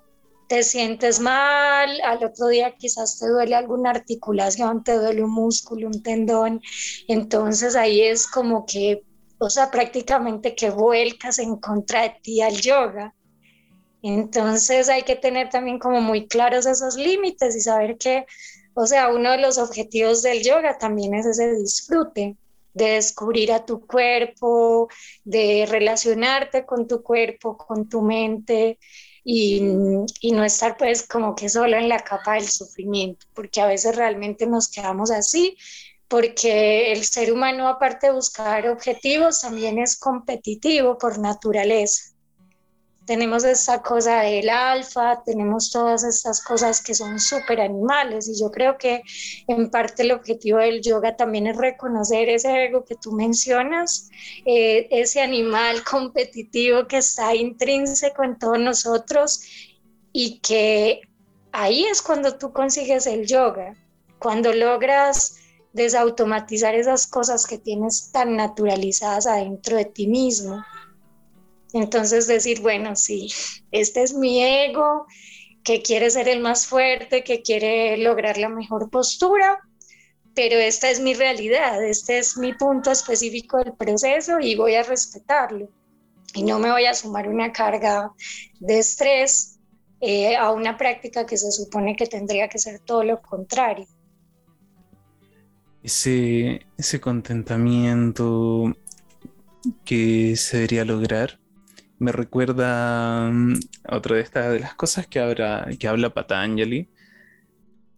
Te 0.51 0.63
sientes 0.63 1.21
mal, 1.21 2.01
al 2.01 2.21
otro 2.25 2.49
día 2.49 2.75
quizás 2.77 3.17
te 3.17 3.25
duele 3.29 3.55
alguna 3.55 3.91
articulación, 3.91 4.83
te 4.83 4.97
duele 4.97 5.23
un 5.23 5.31
músculo, 5.31 5.87
un 5.87 6.03
tendón, 6.03 6.59
entonces 7.07 7.77
ahí 7.77 8.01
es 8.01 8.27
como 8.27 8.65
que, 8.65 9.01
o 9.39 9.49
sea, 9.49 9.71
prácticamente 9.71 10.53
que 10.53 10.69
vuelcas 10.69 11.39
en 11.39 11.55
contra 11.55 12.01
de 12.01 12.15
ti 12.21 12.41
al 12.41 12.59
yoga. 12.59 13.15
Entonces 14.01 14.89
hay 14.89 15.03
que 15.03 15.15
tener 15.15 15.49
también 15.49 15.79
como 15.79 16.01
muy 16.01 16.27
claros 16.27 16.65
esos 16.65 16.97
límites 16.97 17.55
y 17.55 17.61
saber 17.61 17.97
que, 17.97 18.25
o 18.73 18.85
sea, 18.85 19.07
uno 19.07 19.31
de 19.31 19.37
los 19.37 19.57
objetivos 19.57 20.21
del 20.21 20.43
yoga 20.43 20.77
también 20.77 21.13
es 21.13 21.27
ese 21.27 21.55
disfrute 21.55 22.35
de 22.73 22.85
descubrir 22.85 23.53
a 23.53 23.65
tu 23.65 23.87
cuerpo, 23.87 24.89
de 25.23 25.65
relacionarte 25.69 26.65
con 26.65 26.89
tu 26.89 27.01
cuerpo, 27.01 27.55
con 27.55 27.87
tu 27.87 28.01
mente 28.01 28.79
y, 29.23 29.61
no 29.61 30.43
estar 30.43 30.77
pues 30.77 31.07
como 31.07 31.35
que 31.35 31.49
solo 31.49 31.77
en 31.77 31.89
la 31.89 31.99
capa 31.99 32.35
del 32.35 32.47
sufrimiento, 32.47 33.25
porque 33.33 33.61
a 33.61 33.67
veces 33.67 33.95
realmente 33.95 34.47
nos 34.47 34.69
quedamos 34.69 35.11
así, 35.11 35.57
porque 36.07 36.91
el 36.91 37.03
ser 37.03 37.31
humano 37.31 37.67
aparte 37.67 38.07
de 38.07 38.13
buscar 38.13 38.67
objetivos 38.67 39.41
también 39.41 39.79
es 39.79 39.97
competitivo 39.97 40.97
por 40.97 41.19
naturaleza 41.19 42.10
tenemos 43.05 43.43
esta 43.43 43.81
cosa 43.81 44.21
del 44.21 44.49
alfa, 44.49 45.23
tenemos 45.23 45.71
todas 45.71 46.03
estas 46.03 46.43
cosas 46.43 46.81
que 46.81 46.93
son 46.93 47.19
súper 47.19 47.61
animales 47.61 48.27
y 48.27 48.39
yo 48.39 48.51
creo 48.51 48.77
que 48.77 49.01
en 49.47 49.71
parte 49.71 50.03
el 50.03 50.11
objetivo 50.11 50.59
del 50.59 50.81
yoga 50.81 51.15
también 51.15 51.47
es 51.47 51.57
reconocer 51.57 52.29
ese 52.29 52.65
ego 52.65 52.85
que 52.85 52.95
tú 52.95 53.11
mencionas, 53.11 54.09
eh, 54.45 54.87
ese 54.91 55.21
animal 55.21 55.83
competitivo 55.83 56.87
que 56.87 56.97
está 56.97 57.33
intrínseco 57.35 58.23
en 58.23 58.37
todos 58.37 58.59
nosotros 58.59 59.41
y 60.13 60.39
que 60.39 61.01
ahí 61.51 61.85
es 61.85 62.01
cuando 62.01 62.37
tú 62.37 62.53
consigues 62.53 63.07
el 63.07 63.25
yoga, 63.25 63.75
cuando 64.19 64.53
logras 64.53 65.37
desautomatizar 65.73 66.75
esas 66.75 67.07
cosas 67.07 67.47
que 67.47 67.57
tienes 67.57 68.11
tan 68.11 68.35
naturalizadas 68.35 69.25
adentro 69.25 69.77
de 69.77 69.85
ti 69.85 70.05
mismo 70.07 70.63
entonces 71.73 72.27
decir, 72.27 72.61
bueno, 72.61 72.95
sí, 72.95 73.31
este 73.71 74.03
es 74.03 74.13
mi 74.13 74.43
ego, 74.43 75.05
que 75.63 75.81
quiere 75.81 76.09
ser 76.09 76.27
el 76.27 76.39
más 76.39 76.65
fuerte, 76.65 77.23
que 77.23 77.41
quiere 77.41 77.97
lograr 77.97 78.37
la 78.37 78.49
mejor 78.49 78.89
postura, 78.89 79.59
pero 80.33 80.57
esta 80.57 80.89
es 80.89 80.99
mi 80.99 81.13
realidad, 81.13 81.83
este 81.83 82.17
es 82.17 82.37
mi 82.37 82.53
punto 82.53 82.91
específico 82.91 83.57
del 83.57 83.73
proceso 83.73 84.39
y 84.39 84.55
voy 84.55 84.75
a 84.75 84.83
respetarlo. 84.83 85.69
Y 86.33 86.43
no 86.43 86.59
me 86.59 86.71
voy 86.71 86.85
a 86.85 86.93
sumar 86.93 87.27
una 87.27 87.51
carga 87.51 88.11
de 88.59 88.79
estrés 88.79 89.59
eh, 89.99 90.35
a 90.35 90.51
una 90.51 90.77
práctica 90.77 91.25
que 91.25 91.37
se 91.37 91.51
supone 91.51 91.95
que 91.95 92.07
tendría 92.07 92.47
que 92.47 92.57
ser 92.57 92.79
todo 92.79 93.03
lo 93.03 93.21
contrario. 93.21 93.85
Ese, 95.83 96.65
ese 96.77 97.01
contentamiento 97.01 98.73
que 99.83 100.35
se 100.37 100.57
debería 100.57 100.85
lograr 100.85 101.40
me 102.01 102.11
recuerda 102.11 103.29
mm, 103.31 103.59
otra 103.89 104.15
de 104.15 104.21
estas 104.23 104.51
de 104.51 104.59
las 104.59 104.73
cosas 104.73 105.05
que, 105.07 105.19
habla, 105.19 105.69
que 105.79 105.87
habla 105.87 106.13
Patanjali 106.13 106.89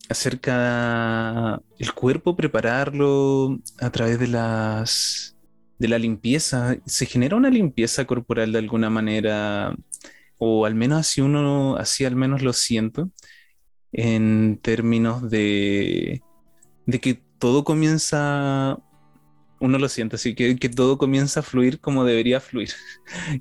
acerca 0.10 1.62
del 1.80 1.94
cuerpo, 1.94 2.36
prepararlo 2.36 3.60
a 3.80 3.90
través 3.92 4.20
de 4.20 4.28
las 4.28 5.38
de 5.80 5.88
la 5.88 5.98
limpieza. 5.98 6.78
Se 6.86 7.06
genera 7.06 7.38
una 7.38 7.50
limpieza 7.50 8.06
corporal 8.06 8.52
de 8.52 8.60
alguna 8.60 8.90
manera, 8.90 9.74
o 10.38 10.66
al 10.66 10.76
menos 10.76 11.00
así 11.00 11.22
uno, 11.22 11.78
así 11.78 12.04
al 12.04 12.18
menos 12.18 12.42
lo 12.42 12.52
siento, 12.52 13.10
en 13.94 14.60
términos 14.62 15.30
de, 15.30 16.22
de 16.86 17.00
que 17.00 17.16
todo 17.40 17.64
comienza 17.64 18.80
uno 19.64 19.78
lo 19.80 19.88
siente, 19.90 20.18
así 20.18 20.36
que, 20.36 20.58
que 20.58 20.70
todo 20.70 20.98
comienza 20.98 21.40
a 21.40 21.44
fluir 21.44 21.80
como 21.80 22.04
debería 22.04 22.42
fluir, 22.42 22.70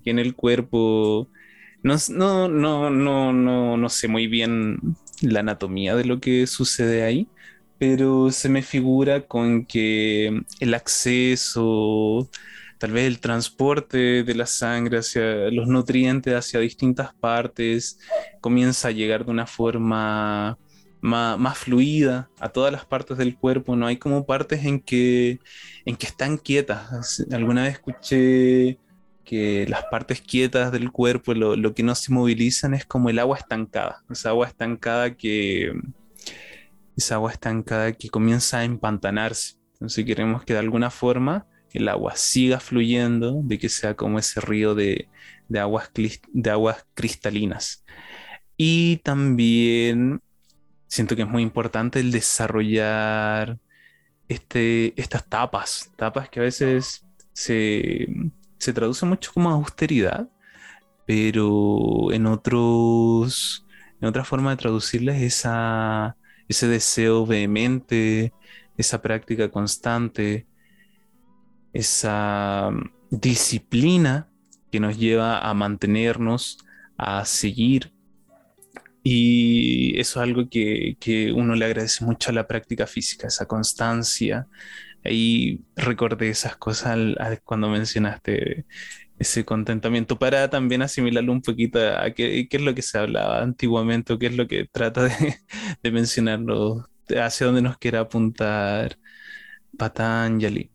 que 0.04 0.10
en 0.10 0.20
el 0.20 0.36
cuerpo, 0.36 1.28
no, 1.82 1.96
no, 2.10 2.48
no, 2.48 2.90
no, 2.90 3.32
no, 3.32 3.76
no 3.76 3.88
sé 3.88 4.06
muy 4.08 4.28
bien 4.28 4.78
la 5.20 5.40
anatomía 5.40 5.96
de 5.96 6.04
lo 6.04 6.20
que 6.20 6.46
sucede 6.46 7.02
ahí, 7.02 7.28
pero 7.78 8.30
se 8.30 8.48
me 8.48 8.62
figura 8.62 9.26
con 9.26 9.66
que 9.66 10.42
el 10.60 10.74
acceso, 10.74 12.30
tal 12.78 12.92
vez 12.92 13.06
el 13.08 13.18
transporte 13.20 14.22
de 14.22 14.34
la 14.36 14.46
sangre 14.46 14.98
hacia 14.98 15.50
los 15.50 15.66
nutrientes 15.66 16.34
hacia 16.34 16.60
distintas 16.60 17.14
partes, 17.14 17.98
comienza 18.40 18.88
a 18.88 18.92
llegar 18.92 19.24
de 19.24 19.32
una 19.32 19.46
forma 19.46 20.56
más, 21.02 21.58
fluida 21.58 22.30
a 22.40 22.48
todas 22.48 22.72
las 22.72 22.86
partes 22.86 23.18
del 23.18 23.36
cuerpo, 23.36 23.76
no 23.76 23.86
hay 23.86 23.96
como 23.98 24.24
partes 24.24 24.64
en 24.64 24.80
que, 24.80 25.40
en 25.84 25.96
que 25.96 26.06
están 26.06 26.38
quietas. 26.38 27.24
Alguna 27.30 27.64
vez 27.64 27.74
escuché 27.74 28.78
que 29.24 29.66
las 29.68 29.84
partes 29.86 30.20
quietas 30.20 30.72
del 30.72 30.90
cuerpo, 30.92 31.34
lo, 31.34 31.74
que 31.74 31.82
no 31.82 31.94
se 31.94 32.12
movilizan 32.12 32.74
es 32.74 32.86
como 32.86 33.10
el 33.10 33.18
agua 33.18 33.38
estancada, 33.38 34.04
esa 34.10 34.30
agua 34.30 34.46
estancada 34.46 35.14
que, 35.16 35.72
esa 36.96 37.16
agua 37.16 37.32
estancada 37.32 37.92
que 37.92 38.08
comienza 38.08 38.58
a 38.58 38.64
empantanarse. 38.64 39.56
Entonces 39.74 40.04
queremos 40.04 40.44
que 40.44 40.52
de 40.52 40.60
alguna 40.60 40.90
forma 40.90 41.46
el 41.72 41.88
agua 41.88 42.14
siga 42.16 42.60
fluyendo, 42.60 43.40
de 43.42 43.58
que 43.58 43.68
sea 43.68 43.96
como 43.96 44.18
ese 44.18 44.40
río 44.40 44.74
de, 44.74 45.08
de 45.48 45.58
aguas, 45.58 45.90
de 45.94 46.50
aguas 46.50 46.86
cristalinas. 46.94 47.84
Y 48.56 48.98
también 48.98 50.20
siento 50.92 51.16
que 51.16 51.22
es 51.22 51.28
muy 51.28 51.42
importante 51.42 52.00
el 52.00 52.12
desarrollar 52.12 53.58
este, 54.28 54.92
estas 55.00 55.26
tapas, 55.26 55.90
tapas 55.96 56.28
que 56.28 56.40
a 56.40 56.42
veces 56.42 57.06
se, 57.32 58.08
se 58.58 58.72
traducen 58.74 59.08
mucho 59.08 59.32
como 59.32 59.48
austeridad, 59.48 60.28
pero 61.06 62.12
en 62.12 62.26
otros, 62.26 63.64
en 64.02 64.08
otra 64.08 64.22
forma 64.22 64.50
de 64.50 64.58
traducirles 64.58 65.22
esa, 65.22 66.18
ese 66.46 66.68
deseo 66.68 67.24
vehemente, 67.24 68.34
esa 68.76 69.00
práctica 69.00 69.50
constante, 69.50 70.46
esa 71.72 72.70
disciplina 73.10 74.28
que 74.70 74.78
nos 74.78 74.98
lleva 74.98 75.38
a 75.38 75.54
mantenernos, 75.54 76.58
a 76.98 77.24
seguir 77.24 77.91
y 79.02 79.98
eso 79.98 80.20
es 80.20 80.28
algo 80.28 80.48
que, 80.48 80.96
uno 81.34 81.54
le 81.54 81.64
agradece 81.64 82.04
mucho 82.04 82.30
a 82.30 82.34
la 82.34 82.46
práctica 82.46 82.86
física, 82.86 83.26
esa 83.28 83.46
constancia. 83.46 84.46
Ahí 85.04 85.60
recordé 85.76 86.30
esas 86.30 86.56
cosas 86.56 86.96
cuando 87.44 87.68
mencionaste 87.68 88.66
ese 89.18 89.44
contentamiento 89.44 90.18
para 90.18 90.50
también 90.50 90.82
asimilarlo 90.82 91.32
un 91.32 91.42
poquito 91.42 91.78
a 91.80 92.10
qué, 92.12 92.48
es 92.50 92.60
lo 92.60 92.74
que 92.74 92.82
se 92.82 92.98
hablaba 92.98 93.42
antiguamente 93.42 94.12
o 94.12 94.18
qué 94.18 94.26
es 94.26 94.36
lo 94.36 94.48
que 94.48 94.66
trata 94.70 95.04
de, 95.04 95.36
de 95.82 95.90
mencionarlo, 95.92 96.88
hacia 97.16 97.46
dónde 97.46 97.62
nos 97.62 97.78
quiere 97.78 97.98
apuntar 97.98 98.98
Patanjali. 99.78 100.70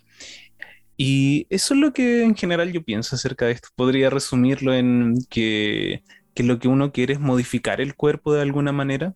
Y 0.98 1.46
eso 1.50 1.76
es 1.76 1.80
lo 1.80 1.94
que 1.94 2.24
en 2.24 2.36
general 2.36 2.72
yo 2.74 2.84
pienso 2.84 3.16
acerca 3.16 3.46
de 3.46 3.54
esto. 3.54 3.70
Podría 3.76 4.10
resumirlo 4.10 4.74
en 4.74 5.16
que 5.30 6.04
que 6.38 6.44
lo 6.44 6.60
que 6.60 6.68
uno 6.68 6.92
quiere 6.92 7.14
es 7.14 7.20
modificar 7.20 7.82
el 7.82 7.96
cuerpo 7.96 8.32
de 8.32 8.44
alguna 8.44 8.72
manera 8.72 9.16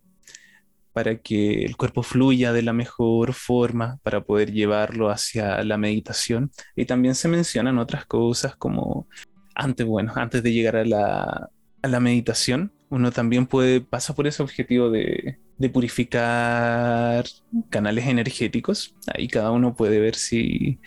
para 0.92 1.18
que 1.18 1.64
el 1.64 1.76
cuerpo 1.76 2.02
fluya 2.02 2.52
de 2.52 2.62
la 2.62 2.72
mejor 2.72 3.32
forma, 3.32 4.00
para 4.02 4.24
poder 4.24 4.50
llevarlo 4.50 5.08
hacia 5.08 5.62
la 5.62 5.78
meditación. 5.78 6.50
Y 6.74 6.84
también 6.84 7.14
se 7.14 7.28
mencionan 7.28 7.78
otras 7.78 8.06
cosas 8.06 8.56
como 8.56 9.06
antes, 9.54 9.86
bueno, 9.86 10.12
antes 10.16 10.42
de 10.42 10.52
llegar 10.52 10.74
a 10.74 10.84
la, 10.84 11.48
a 11.82 11.88
la 11.88 12.00
meditación, 12.00 12.72
uno 12.88 13.12
también 13.12 13.46
puede, 13.46 13.80
pasa 13.80 14.16
por 14.16 14.26
ese 14.26 14.42
objetivo 14.42 14.90
de, 14.90 15.38
de 15.58 15.70
purificar 15.70 17.24
canales 17.70 18.08
energéticos. 18.08 18.96
Ahí 19.14 19.28
cada 19.28 19.52
uno 19.52 19.76
puede 19.76 20.00
ver 20.00 20.16
si, 20.16 20.80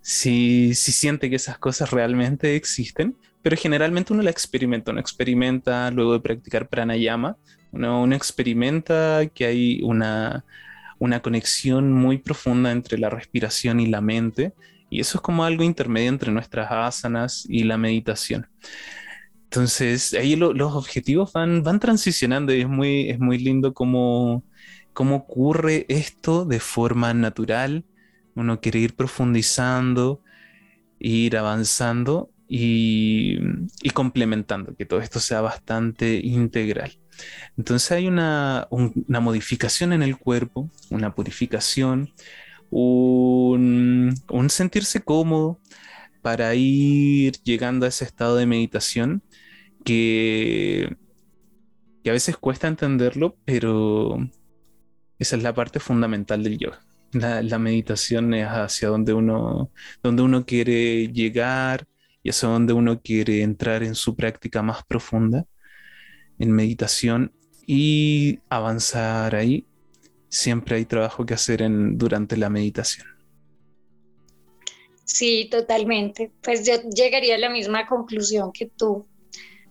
si, 0.00 0.74
si 0.74 0.90
siente 0.90 1.28
que 1.28 1.36
esas 1.36 1.58
cosas 1.58 1.90
realmente 1.90 2.56
existen, 2.56 3.14
pero 3.42 3.56
generalmente 3.56 4.12
uno 4.12 4.22
la 4.22 4.30
experimenta, 4.30 4.92
uno 4.92 5.00
experimenta 5.00 5.90
luego 5.90 6.14
de 6.14 6.20
practicar 6.20 6.68
pranayama, 6.68 7.36
uno, 7.72 8.14
experimenta 8.14 9.26
que 9.34 9.46
hay 9.46 9.80
una, 9.82 10.44
una 10.98 11.20
conexión 11.20 11.92
muy 11.92 12.18
profunda 12.18 12.70
entre 12.70 12.98
la 12.98 13.10
respiración 13.10 13.80
y 13.80 13.86
la 13.86 14.00
mente, 14.00 14.52
y 14.90 15.00
eso 15.00 15.18
es 15.18 15.22
como 15.22 15.44
algo 15.44 15.64
intermedio 15.64 16.10
entre 16.10 16.30
nuestras 16.30 16.70
asanas 16.70 17.46
y 17.48 17.64
la 17.64 17.78
meditación. 17.78 18.46
Entonces, 19.44 20.14
ahí 20.14 20.36
los 20.36 20.74
objetivos 20.74 21.32
van, 21.32 21.62
van 21.62 21.80
transicionando 21.80 22.54
y 22.54 22.60
es 22.62 22.68
muy, 22.68 23.10
es 23.10 23.18
muy 23.18 23.38
lindo 23.38 23.74
cómo, 23.74 24.44
cómo 24.92 25.16
ocurre 25.16 25.84
esto 25.88 26.44
de 26.44 26.60
forma 26.60 27.12
natural. 27.12 27.84
Uno 28.34 28.60
quiere 28.60 28.78
ir 28.78 28.94
profundizando, 28.96 30.22
ir 30.98 31.36
avanzando 31.36 32.31
y, 32.54 33.38
complementando, 33.94 34.76
que 34.76 34.84
todo 34.84 35.00
esto 35.00 35.20
sea 35.20 35.40
bastante 35.40 36.16
integral. 36.22 36.98
Entonces 37.56 37.90
hay 37.92 38.06
una, 38.06 38.68
modificación 39.08 39.94
en 39.94 40.02
el 40.02 40.18
cuerpo, 40.18 40.70
una 40.90 41.14
purificación, 41.14 42.12
un, 42.68 44.14
sentirse 44.50 45.00
cómodo 45.00 45.60
para 46.20 46.54
ir 46.54 47.32
llegando 47.42 47.86
a 47.86 47.88
ese 47.88 48.04
estado 48.04 48.36
de 48.36 48.44
meditación 48.44 49.22
que, 49.82 50.94
que 52.04 52.10
a 52.10 52.12
veces 52.12 52.36
cuesta 52.36 52.68
entenderlo, 52.68 53.38
pero 53.46 54.18
esa 55.18 55.36
es 55.36 55.42
la 55.42 55.54
parte 55.54 55.80
fundamental 55.80 56.42
del 56.42 56.58
yoga. 56.58 56.80
La, 57.12 57.42
la, 57.42 57.58
meditación 57.58 58.34
es 58.34 58.46
hacia 58.46 58.88
donde 58.88 59.14
uno, 59.14 59.70
donde 60.02 60.22
uno 60.22 60.44
quiere 60.46 61.08
llegar 61.08 61.86
y 62.22 62.30
hacia 62.30 62.48
donde 62.48 62.72
uno 62.72 63.00
quiere 63.00 63.42
entrar 63.42 63.82
en 63.82 63.94
su 63.94 64.14
práctica 64.14 64.62
más 64.62 64.84
profunda 64.84 65.46
en 66.38 66.52
meditación 66.52 67.32
y 67.66 68.40
avanzar 68.48 69.34
ahí. 69.34 69.66
Siempre 70.28 70.76
hay 70.76 70.84
trabajo 70.86 71.26
que 71.26 71.34
hacer 71.34 71.62
en, 71.62 71.98
durante 71.98 72.36
la 72.36 72.48
meditación. 72.48 73.06
Sí, 75.04 75.48
totalmente. 75.50 76.32
Pues 76.42 76.66
yo 76.66 76.74
llegaría 76.88 77.34
a 77.34 77.38
la 77.38 77.50
misma 77.50 77.86
conclusión 77.86 78.50
que 78.52 78.66
tú. 78.66 79.06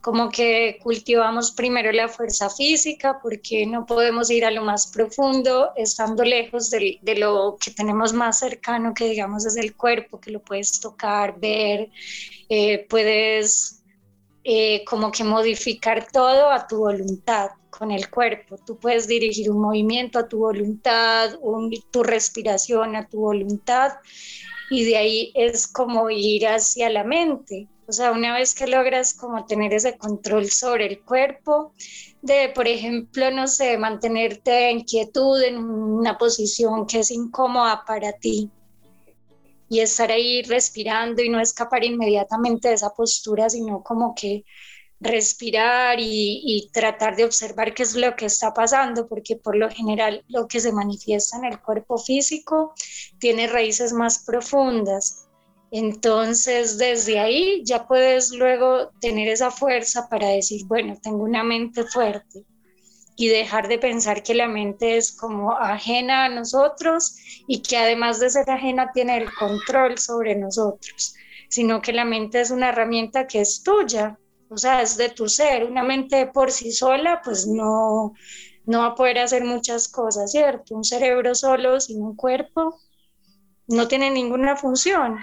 Como 0.01 0.29
que 0.29 0.79
cultivamos 0.81 1.51
primero 1.51 1.91
la 1.91 2.09
fuerza 2.09 2.49
física 2.49 3.19
porque 3.21 3.65
no 3.65 3.85
podemos 3.85 4.31
ir 4.31 4.45
a 4.45 4.51
lo 4.51 4.63
más 4.63 4.87
profundo 4.87 5.71
estando 5.75 6.23
lejos 6.23 6.71
de, 6.71 6.99
lo 7.17 7.57
que 7.63 7.71
tenemos 7.71 8.11
más 8.11 8.39
cercano, 8.39 8.93
que 8.93 9.09
digamos 9.09 9.45
es 9.45 9.57
el 9.57 9.75
cuerpo, 9.75 10.19
que 10.19 10.31
lo 10.31 10.41
puedes 10.41 10.79
tocar, 10.79 11.39
ver, 11.39 11.89
eh, 12.49 12.85
puedes 12.89 13.83
eh, 14.43 14.83
como 14.85 15.11
que 15.11 15.23
modificar 15.23 16.07
todo 16.11 16.49
a 16.49 16.65
tu 16.65 16.77
voluntad 16.77 17.51
con 17.69 17.91
el 17.91 18.09
cuerpo. 18.09 18.57
Tú 18.57 18.77
puedes 18.77 19.07
dirigir 19.07 19.49
un 19.51 19.61
movimiento 19.61 20.19
a 20.19 20.27
tu 20.27 20.39
voluntad, 20.39 21.31
tu 21.91 22.03
respiración 22.03 22.95
a 22.95 23.07
tu 23.07 23.19
voluntad 23.19 23.93
y 24.69 24.85
de 24.85 24.97
ahí 24.97 25.31
es 25.35 25.67
como 25.67 26.09
ir 26.09 26.47
hacia 26.47 26.89
la 26.89 27.03
mente. 27.03 27.67
O 27.91 27.93
sea, 27.93 28.13
una 28.13 28.33
vez 28.33 28.55
que 28.55 28.67
logras 28.67 29.13
como 29.13 29.45
tener 29.45 29.73
ese 29.73 29.97
control 29.97 30.49
sobre 30.49 30.85
el 30.85 31.01
cuerpo, 31.01 31.73
de, 32.21 32.47
por 32.55 32.65
ejemplo, 32.65 33.29
no 33.31 33.49
sé, 33.49 33.77
mantenerte 33.77 34.69
en 34.69 34.85
quietud 34.85 35.41
en 35.43 35.57
una 35.57 36.17
posición 36.17 36.87
que 36.87 36.99
es 36.99 37.11
incómoda 37.11 37.83
para 37.85 38.13
ti, 38.13 38.49
y 39.67 39.81
estar 39.81 40.09
ahí 40.09 40.41
respirando 40.43 41.21
y 41.21 41.27
no 41.27 41.41
escapar 41.41 41.83
inmediatamente 41.83 42.69
de 42.69 42.75
esa 42.75 42.91
postura, 42.91 43.49
sino 43.49 43.83
como 43.83 44.15
que 44.15 44.45
respirar 45.01 45.97
y, 45.99 46.69
tratar 46.71 47.17
de 47.17 47.25
observar 47.25 47.73
qué 47.73 47.83
es 47.83 47.95
lo 47.95 48.15
que 48.15 48.27
está 48.27 48.53
pasando, 48.53 49.05
porque 49.09 49.35
por 49.35 49.57
lo 49.57 49.69
general 49.69 50.23
lo 50.29 50.47
que 50.47 50.61
se 50.61 50.71
manifiesta 50.71 51.35
en 51.39 51.43
el 51.43 51.59
cuerpo 51.59 51.97
físico 51.97 52.73
tiene 53.19 53.47
raíces 53.47 53.91
más 53.91 54.23
profundas. 54.23 55.27
Entonces, 55.71 56.77
desde 56.77 57.19
ahí 57.19 57.63
ya 57.65 57.87
puedes 57.87 58.31
luego 58.31 58.91
tener 58.99 59.29
esa 59.29 59.51
fuerza 59.51 60.07
para 60.09 60.27
decir, 60.27 60.65
bueno, 60.67 60.97
tengo 61.01 61.23
una 61.23 61.43
mente 61.43 61.83
fuerte, 61.85 62.45
y 63.21 63.27
dejar 63.27 63.67
de 63.67 63.77
pensar 63.77 64.23
que 64.23 64.33
la 64.33 64.47
mente 64.47 64.97
es 64.97 65.15
como 65.15 65.51
ajena 65.51 66.25
a 66.25 66.29
nosotros 66.29 67.15
y 67.47 67.61
que 67.61 67.77
además 67.77 68.19
de 68.19 68.31
ser 68.31 68.49
ajena 68.49 68.91
tiene 68.93 69.17
el 69.17 69.31
control 69.33 69.99
sobre 69.99 70.35
nosotros, 70.35 71.13
sino 71.47 71.81
que 71.81 71.93
la 71.93 72.03
mente 72.03 72.41
es 72.41 72.49
una 72.49 72.69
herramienta 72.69 73.27
que 73.27 73.41
es 73.41 73.61
tuya, 73.61 74.17
o 74.49 74.57
sea, 74.57 74.81
es 74.81 74.97
de 74.97 75.09
tu 75.09 75.29
ser. 75.29 75.65
Una 75.65 75.83
mente 75.83 76.25
por 76.27 76.51
sí 76.51 76.71
sola, 76.71 77.21
pues 77.23 77.45
no, 77.45 78.13
no 78.65 78.79
va 78.79 78.85
a 78.87 78.95
poder 78.95 79.19
hacer 79.19 79.43
muchas 79.43 79.87
cosas, 79.87 80.31
¿cierto? 80.31 80.75
Un 80.75 80.83
cerebro 80.83 81.35
solo 81.35 81.79
sin 81.79 82.01
un 82.01 82.15
cuerpo 82.15 82.79
no 83.71 83.87
tiene 83.87 84.09
ninguna 84.11 84.55
función 84.55 85.17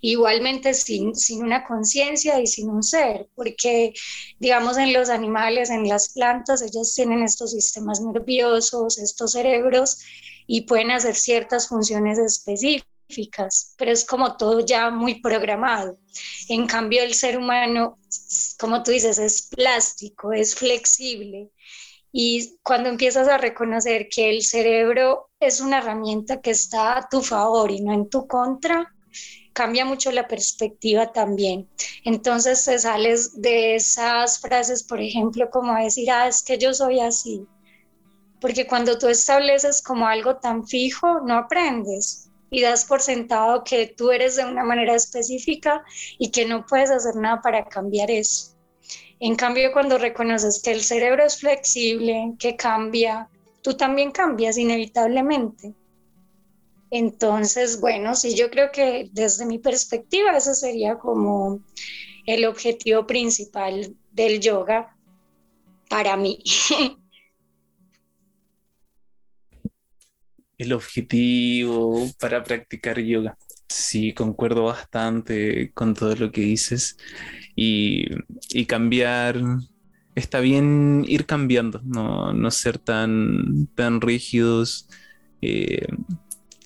igualmente 0.00 0.74
sin, 0.74 1.14
sin 1.14 1.42
una 1.42 1.66
conciencia 1.66 2.40
y 2.40 2.46
sin 2.46 2.68
un 2.70 2.82
ser, 2.82 3.28
porque 3.34 3.94
digamos 4.38 4.78
en 4.78 4.92
los 4.92 5.08
animales, 5.08 5.70
en 5.70 5.88
las 5.88 6.10
plantas, 6.10 6.62
ellos 6.62 6.94
tienen 6.94 7.22
estos 7.22 7.52
sistemas 7.52 8.00
nerviosos, 8.00 8.98
estos 8.98 9.32
cerebros 9.32 9.98
y 10.46 10.62
pueden 10.62 10.90
hacer 10.90 11.14
ciertas 11.14 11.68
funciones 11.68 12.18
específicas, 12.18 13.74
pero 13.76 13.90
es 13.90 14.04
como 14.04 14.36
todo 14.36 14.64
ya 14.64 14.90
muy 14.90 15.20
programado. 15.20 15.98
En 16.48 16.66
cambio, 16.66 17.02
el 17.02 17.14
ser 17.14 17.36
humano, 17.36 17.98
como 18.58 18.82
tú 18.82 18.90
dices, 18.90 19.18
es 19.18 19.48
plástico, 19.48 20.32
es 20.32 20.54
flexible. 20.54 21.50
Y 22.10 22.56
cuando 22.62 22.88
empiezas 22.88 23.28
a 23.28 23.36
reconocer 23.36 24.08
que 24.08 24.30
el 24.30 24.42
cerebro 24.42 25.27
es 25.40 25.60
una 25.60 25.78
herramienta 25.78 26.40
que 26.40 26.50
está 26.50 26.98
a 26.98 27.08
tu 27.08 27.22
favor 27.22 27.70
y 27.70 27.80
no 27.80 27.92
en 27.92 28.08
tu 28.08 28.26
contra, 28.26 28.92
cambia 29.52 29.84
mucho 29.84 30.10
la 30.10 30.26
perspectiva 30.26 31.12
también. 31.12 31.68
Entonces 32.04 32.64
te 32.64 32.78
sales 32.78 33.40
de 33.40 33.76
esas 33.76 34.40
frases, 34.40 34.82
por 34.82 35.00
ejemplo, 35.00 35.48
como 35.50 35.74
decir, 35.74 36.10
ah, 36.10 36.28
es 36.28 36.42
que 36.42 36.58
yo 36.58 36.74
soy 36.74 37.00
así. 37.00 37.46
Porque 38.40 38.66
cuando 38.66 38.98
tú 38.98 39.08
estableces 39.08 39.82
como 39.82 40.06
algo 40.06 40.36
tan 40.36 40.66
fijo, 40.66 41.20
no 41.20 41.34
aprendes 41.38 42.30
y 42.50 42.62
das 42.62 42.84
por 42.84 43.00
sentado 43.00 43.62
que 43.62 43.94
tú 43.96 44.10
eres 44.10 44.36
de 44.36 44.44
una 44.44 44.64
manera 44.64 44.94
específica 44.94 45.84
y 46.18 46.30
que 46.30 46.46
no 46.46 46.64
puedes 46.66 46.90
hacer 46.90 47.16
nada 47.16 47.40
para 47.42 47.64
cambiar 47.68 48.10
eso. 48.10 48.54
En 49.20 49.34
cambio, 49.34 49.72
cuando 49.72 49.98
reconoces 49.98 50.62
que 50.62 50.70
el 50.70 50.82
cerebro 50.82 51.24
es 51.24 51.40
flexible, 51.40 52.34
que 52.38 52.56
cambia, 52.56 53.28
tú 53.62 53.74
también 53.76 54.10
cambias 54.10 54.58
inevitablemente. 54.58 55.74
Entonces, 56.90 57.80
bueno, 57.80 58.14
sí, 58.14 58.34
yo 58.34 58.50
creo 58.50 58.70
que 58.72 59.10
desde 59.12 59.44
mi 59.44 59.58
perspectiva 59.58 60.36
ese 60.36 60.54
sería 60.54 60.98
como 60.98 61.60
el 62.26 62.44
objetivo 62.46 63.06
principal 63.06 63.94
del 64.12 64.40
yoga 64.40 64.96
para 65.88 66.16
mí. 66.16 66.42
El 70.58 70.72
objetivo 70.72 72.08
para 72.18 72.42
practicar 72.42 72.98
yoga. 72.98 73.38
Sí, 73.68 74.12
concuerdo 74.12 74.64
bastante 74.64 75.70
con 75.72 75.94
todo 75.94 76.16
lo 76.16 76.32
que 76.32 76.40
dices. 76.40 76.96
Y, 77.54 78.66
cambiar, 78.66 79.40
está 80.18 80.40
bien 80.40 81.04
ir 81.06 81.26
cambiando, 81.26 81.80
no, 81.84 82.50
ser 82.50 82.78
tan, 82.78 83.68
tan 83.74 84.00
rígidos. 84.00 84.88
Eh, 85.40 85.86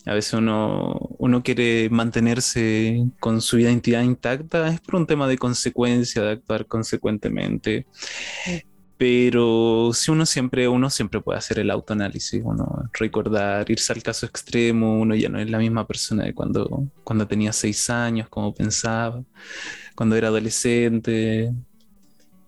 a 0.04 0.14
veces 0.14 0.32
uno, 0.34 0.98
uno 1.18 1.42
quiere 1.42 1.88
mantenerse 1.90 3.06
con 3.20 3.40
su 3.40 3.58
identidad 3.58 4.02
intacta, 4.02 4.68
es 4.68 4.80
por 4.80 4.96
un 4.96 5.06
tema 5.06 5.28
de 5.28 5.38
consecuencia, 5.38 6.22
de 6.22 6.32
actuar 6.32 6.66
consecuentemente. 6.66 7.86
Pero 8.96 9.90
si 9.94 10.12
uno 10.12 10.26
siempre, 10.26 10.68
uno 10.68 10.88
siempre 10.88 11.20
puede 11.20 11.38
hacer 11.38 11.58
el 11.58 11.70
autoanálisis, 11.70 12.40
uno 12.44 12.88
recordar, 12.92 13.68
irse 13.68 13.92
al 13.92 14.02
caso 14.02 14.26
extremo, 14.26 15.00
uno 15.00 15.16
ya 15.16 15.28
no 15.28 15.40
es 15.40 15.50
la 15.50 15.58
misma 15.58 15.86
persona 15.86 16.24
de 16.24 16.34
cuando, 16.34 16.86
cuando 17.02 17.26
tenía 17.26 17.52
seis 17.52 17.90
años, 17.90 18.28
como 18.28 18.54
pensaba, 18.54 19.24
cuando 19.96 20.14
era 20.14 20.28
adolescente, 20.28 21.52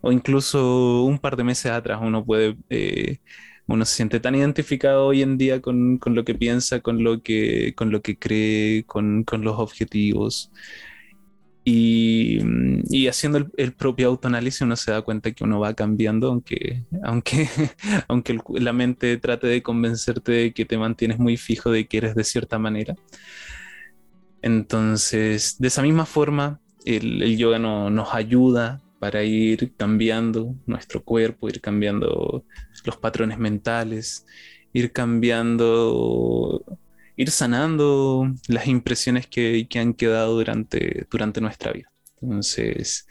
o 0.04 0.12
incluso 0.12 1.04
un 1.04 1.18
par 1.18 1.36
de 1.36 1.44
meses 1.44 1.72
atrás 1.72 1.98
uno 2.02 2.24
puede 2.24 2.56
eh, 2.68 3.18
uno 3.66 3.84
se 3.84 3.96
siente 3.96 4.20
tan 4.20 4.34
identificado 4.34 5.06
hoy 5.06 5.22
en 5.22 5.38
día 5.38 5.60
con, 5.62 5.98
lo 6.04 6.24
que 6.24 6.34
piensa, 6.34 6.80
con 6.80 7.02
lo 7.02 7.22
que, 7.22 7.74
con 7.74 7.90
lo 7.90 8.02
que 8.02 8.18
cree, 8.18 8.84
con, 8.84 9.24
los 9.40 9.58
objetivos. 9.58 10.50
Y, 11.64 12.38
haciendo 13.08 13.50
el, 13.56 13.72
propio 13.72 14.08
autoanálisis 14.08 14.60
uno 14.60 14.76
se 14.76 14.90
da 14.92 15.00
cuenta 15.00 15.32
que 15.32 15.44
uno 15.44 15.60
va 15.60 15.72
cambiando, 15.72 16.28
aunque, 16.28 16.84
aunque, 17.02 17.48
aunque 18.08 18.38
la 18.50 18.74
mente 18.74 19.16
trate 19.16 19.46
de 19.46 19.62
convencerte 19.62 20.32
de 20.32 20.52
que 20.52 20.66
te 20.66 20.76
mantienes 20.76 21.18
muy 21.18 21.38
fijo 21.38 21.70
de 21.70 21.86
que 21.86 21.96
eres 21.98 22.14
de 22.14 22.24
cierta 22.24 22.58
manera. 22.58 22.94
Entonces, 24.42 25.56
de 25.58 25.68
esa 25.68 25.80
misma 25.80 26.04
forma, 26.04 26.60
el, 26.84 27.38
yoga 27.38 27.58
nos 27.58 28.14
ayuda 28.14 28.83
para 29.04 29.22
ir 29.22 29.76
cambiando 29.76 30.56
nuestro 30.64 31.04
cuerpo, 31.04 31.46
ir 31.46 31.60
cambiando 31.60 32.46
los 32.86 32.96
patrones 32.96 33.38
mentales, 33.38 34.24
ir 34.72 34.92
cambiando 34.92 36.64
ir 37.14 37.30
sanando 37.30 38.32
las 38.48 38.66
impresiones 38.66 39.26
que, 39.26 39.68
han 39.78 39.92
quedado 39.92 40.36
durante, 40.36 41.06
durante 41.10 41.42
nuestra 41.42 41.72
vida. 41.72 41.92
Entonces, 42.18 43.06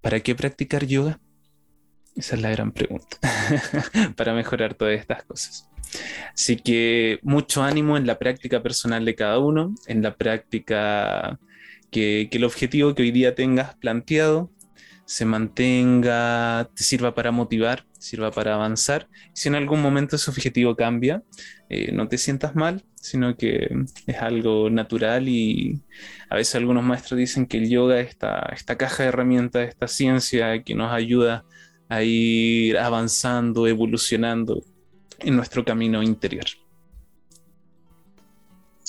¿para 0.00 0.18
qué 0.18 0.34
practicar 0.34 0.84
yoga? 0.86 1.20
Esa 2.16 2.34
es 2.34 2.42
la 2.42 2.50
gran 2.50 2.72
pregunta, 2.72 3.16
para 4.16 4.34
mejorar 4.34 4.74
todas 4.74 4.98
estas 4.98 5.22
cosas. 5.22 5.68
Así 6.34 6.56
que 6.56 7.20
mucho 7.22 7.62
ánimo 7.62 7.96
en 7.96 8.08
la 8.08 8.18
práctica 8.18 8.60
personal 8.60 9.04
de 9.04 9.14
cada 9.14 9.38
uno, 9.38 9.72
en 9.86 10.02
la 10.02 10.16
práctica 10.16 11.38
que, 11.90 12.28
el 12.30 12.44
objetivo 12.44 12.94
que 12.94 13.02
hoy 13.02 13.10
día 13.10 13.34
tengas 13.34 13.74
planteado 13.76 14.50
se 15.04 15.24
mantenga, 15.24 16.70
te 16.74 16.84
sirva 16.84 17.14
para 17.14 17.32
motivar, 17.32 17.84
sirva 17.98 18.30
para 18.30 18.54
avanzar. 18.54 19.08
Si 19.32 19.48
en 19.48 19.56
algún 19.56 19.82
momento 19.82 20.14
ese 20.16 20.30
objetivo 20.30 20.76
cambia, 20.76 21.24
eh, 21.68 21.90
no 21.92 22.06
te 22.06 22.16
sientas 22.16 22.54
mal, 22.54 22.84
sino 22.94 23.36
que 23.36 23.68
es 24.06 24.16
algo 24.18 24.70
natural 24.70 25.28
y 25.28 25.82
a 26.28 26.36
veces 26.36 26.54
algunos 26.54 26.84
maestros 26.84 27.18
dicen 27.18 27.46
que 27.46 27.58
el 27.58 27.68
yoga 27.68 27.98
es 28.00 28.10
esta, 28.10 28.50
esta 28.54 28.78
caja 28.78 29.02
de 29.02 29.08
herramientas, 29.08 29.68
esta 29.68 29.88
ciencia 29.88 30.62
que 30.62 30.76
nos 30.76 30.92
ayuda 30.92 31.44
a 31.88 32.04
ir 32.04 32.78
avanzando, 32.78 33.66
evolucionando 33.66 34.62
en 35.18 35.36
nuestro 35.36 35.64
camino 35.64 36.02
interior. 36.04 36.46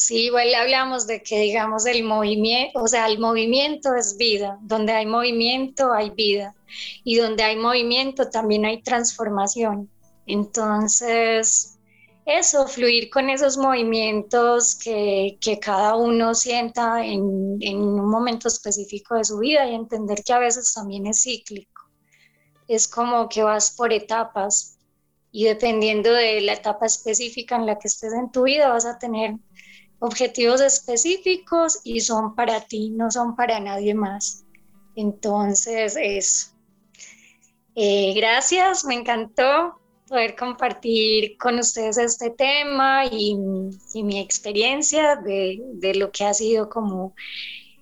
Sí, 0.01 0.25
igual 0.25 0.55
hablamos 0.55 1.05
de 1.05 1.21
que, 1.21 1.41
digamos, 1.41 1.85
el 1.85 2.03
movimiento, 2.03 2.81
o 2.81 2.87
sea, 2.87 3.05
el 3.05 3.19
movimiento 3.19 3.93
es 3.93 4.17
vida. 4.17 4.57
Donde 4.61 4.93
hay 4.93 5.05
movimiento 5.05 5.93
hay 5.93 6.09
vida. 6.09 6.55
Y 7.03 7.17
donde 7.17 7.43
hay 7.43 7.55
movimiento 7.55 8.27
también 8.31 8.65
hay 8.65 8.81
transformación. 8.81 9.91
Entonces, 10.25 11.77
eso, 12.25 12.67
fluir 12.67 13.11
con 13.11 13.29
esos 13.29 13.57
movimientos 13.57 14.73
que, 14.73 15.37
cada 15.61 15.95
uno 15.95 16.33
sienta 16.33 17.05
en, 17.05 17.57
en, 17.59 17.77
un 17.77 18.09
momento 18.09 18.47
específico 18.47 19.13
de 19.15 19.25
su 19.25 19.37
vida 19.37 19.67
y 19.67 19.75
entender 19.75 20.23
que 20.23 20.33
a 20.33 20.39
veces 20.39 20.73
también 20.73 21.05
es 21.05 21.21
cíclico. 21.21 21.83
Es 22.67 22.87
como 22.87 23.29
que 23.29 23.43
vas 23.43 23.69
por 23.69 23.93
etapas 23.93 24.79
y 25.31 25.45
dependiendo 25.45 26.11
de 26.11 26.41
la 26.41 26.53
etapa 26.53 26.85
específica 26.85 27.55
en 27.55 27.65
la 27.65 27.79
que 27.79 27.87
estés 27.87 28.13
en 28.13 28.31
tu 28.31 28.43
vida 28.43 28.69
vas 28.69 28.85
a 28.85 28.99
tener 28.99 29.35
objetivos 30.01 30.61
específicos 30.61 31.79
y 31.83 32.01
son 32.01 32.35
para 32.35 32.59
ti, 32.61 32.89
no 32.89 33.11
son 33.11 33.35
para 33.35 33.59
nadie 33.59 33.93
más. 33.93 34.43
Entonces, 34.95 35.95
eso. 35.95 36.47
Eh, 37.75 38.13
gracias, 38.15 38.83
me 38.83 38.95
encantó 38.95 39.79
poder 40.07 40.35
compartir 40.35 41.37
con 41.37 41.59
ustedes 41.59 41.97
este 41.97 42.31
tema 42.31 43.05
y, 43.05 43.35
mi 44.03 44.19
experiencia 44.19 45.15
de, 45.15 45.93
lo 45.95 46.11
que 46.11 46.25
ha 46.25 46.33
sido 46.33 46.67
como 46.67 47.15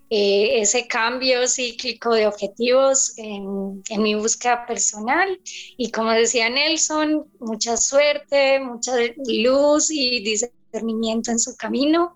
eh, 0.09 0.59
ese 0.59 0.87
cambio 0.87 1.47
cíclico 1.47 2.13
de 2.13 2.27
objetivos 2.27 3.13
en, 3.17 3.81
mi 3.97 4.13
búsqueda 4.13 4.65
personal. 4.67 5.39
Y 5.77 5.89
como 5.89 6.11
decía 6.11 6.49
Nelson, 6.49 7.25
mucha 7.39 7.77
suerte, 7.77 8.59
mucha 8.59 8.91
luz 9.25 9.89
y 9.89 10.19
discernimiento 10.71 11.31
en 11.31 11.39
su 11.39 11.55
camino. 11.55 12.13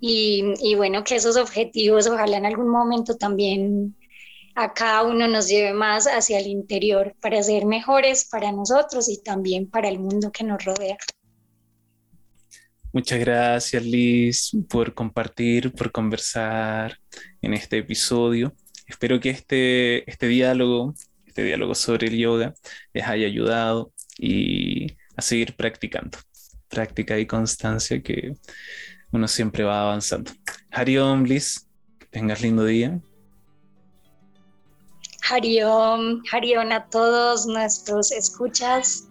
Y, 0.00 0.54
y 0.62 0.74
bueno, 0.74 1.04
que 1.04 1.16
esos 1.16 1.36
objetivos 1.36 2.06
ojalá 2.06 2.36
en 2.36 2.46
algún 2.46 2.68
momento 2.68 3.16
también 3.16 3.96
a 4.54 4.74
cada 4.74 5.02
uno 5.04 5.28
nos 5.28 5.48
lleve 5.48 5.72
más 5.72 6.06
hacia 6.06 6.38
el 6.38 6.46
interior 6.46 7.14
para 7.20 7.42
ser 7.42 7.64
mejores 7.64 8.26
para 8.30 8.52
nosotros 8.52 9.08
y 9.08 9.22
también 9.22 9.68
para 9.68 9.88
el 9.88 9.98
mundo 9.98 10.30
que 10.30 10.44
nos 10.44 10.64
rodea. 10.64 10.98
Muchas 12.92 13.20
gracias 13.20 13.82
Liz 13.82 14.50
por 14.68 14.92
compartir, 14.92 15.72
por 15.72 15.90
conversar 15.90 16.98
en 17.40 17.54
este 17.54 17.78
episodio. 17.78 18.52
Espero 18.86 19.18
que 19.18 19.30
este, 19.30 20.10
este 20.10 20.28
diálogo, 20.28 20.92
este 21.26 21.42
diálogo 21.42 21.74
sobre 21.74 22.08
el 22.08 22.18
yoga 22.18 22.52
les 22.92 23.06
haya 23.06 23.26
ayudado 23.26 23.92
y 24.18 24.88
a 25.16 25.22
seguir 25.22 25.56
practicando. 25.56 26.18
Práctica 26.72 27.18
y 27.18 27.26
constancia 27.26 28.02
que 28.02 28.34
uno 29.10 29.28
siempre 29.28 29.62
va 29.62 29.82
avanzando. 29.82 30.32
Hariom 30.70 31.24
Liz, 31.24 31.68
tengas 32.10 32.40
lindo 32.40 32.64
día. 32.64 32.98
Hariom, 35.28 36.22
Hariom 36.32 36.72
a 36.72 36.88
todos 36.88 37.44
nuestros 37.46 38.10
escuchas. 38.10 39.06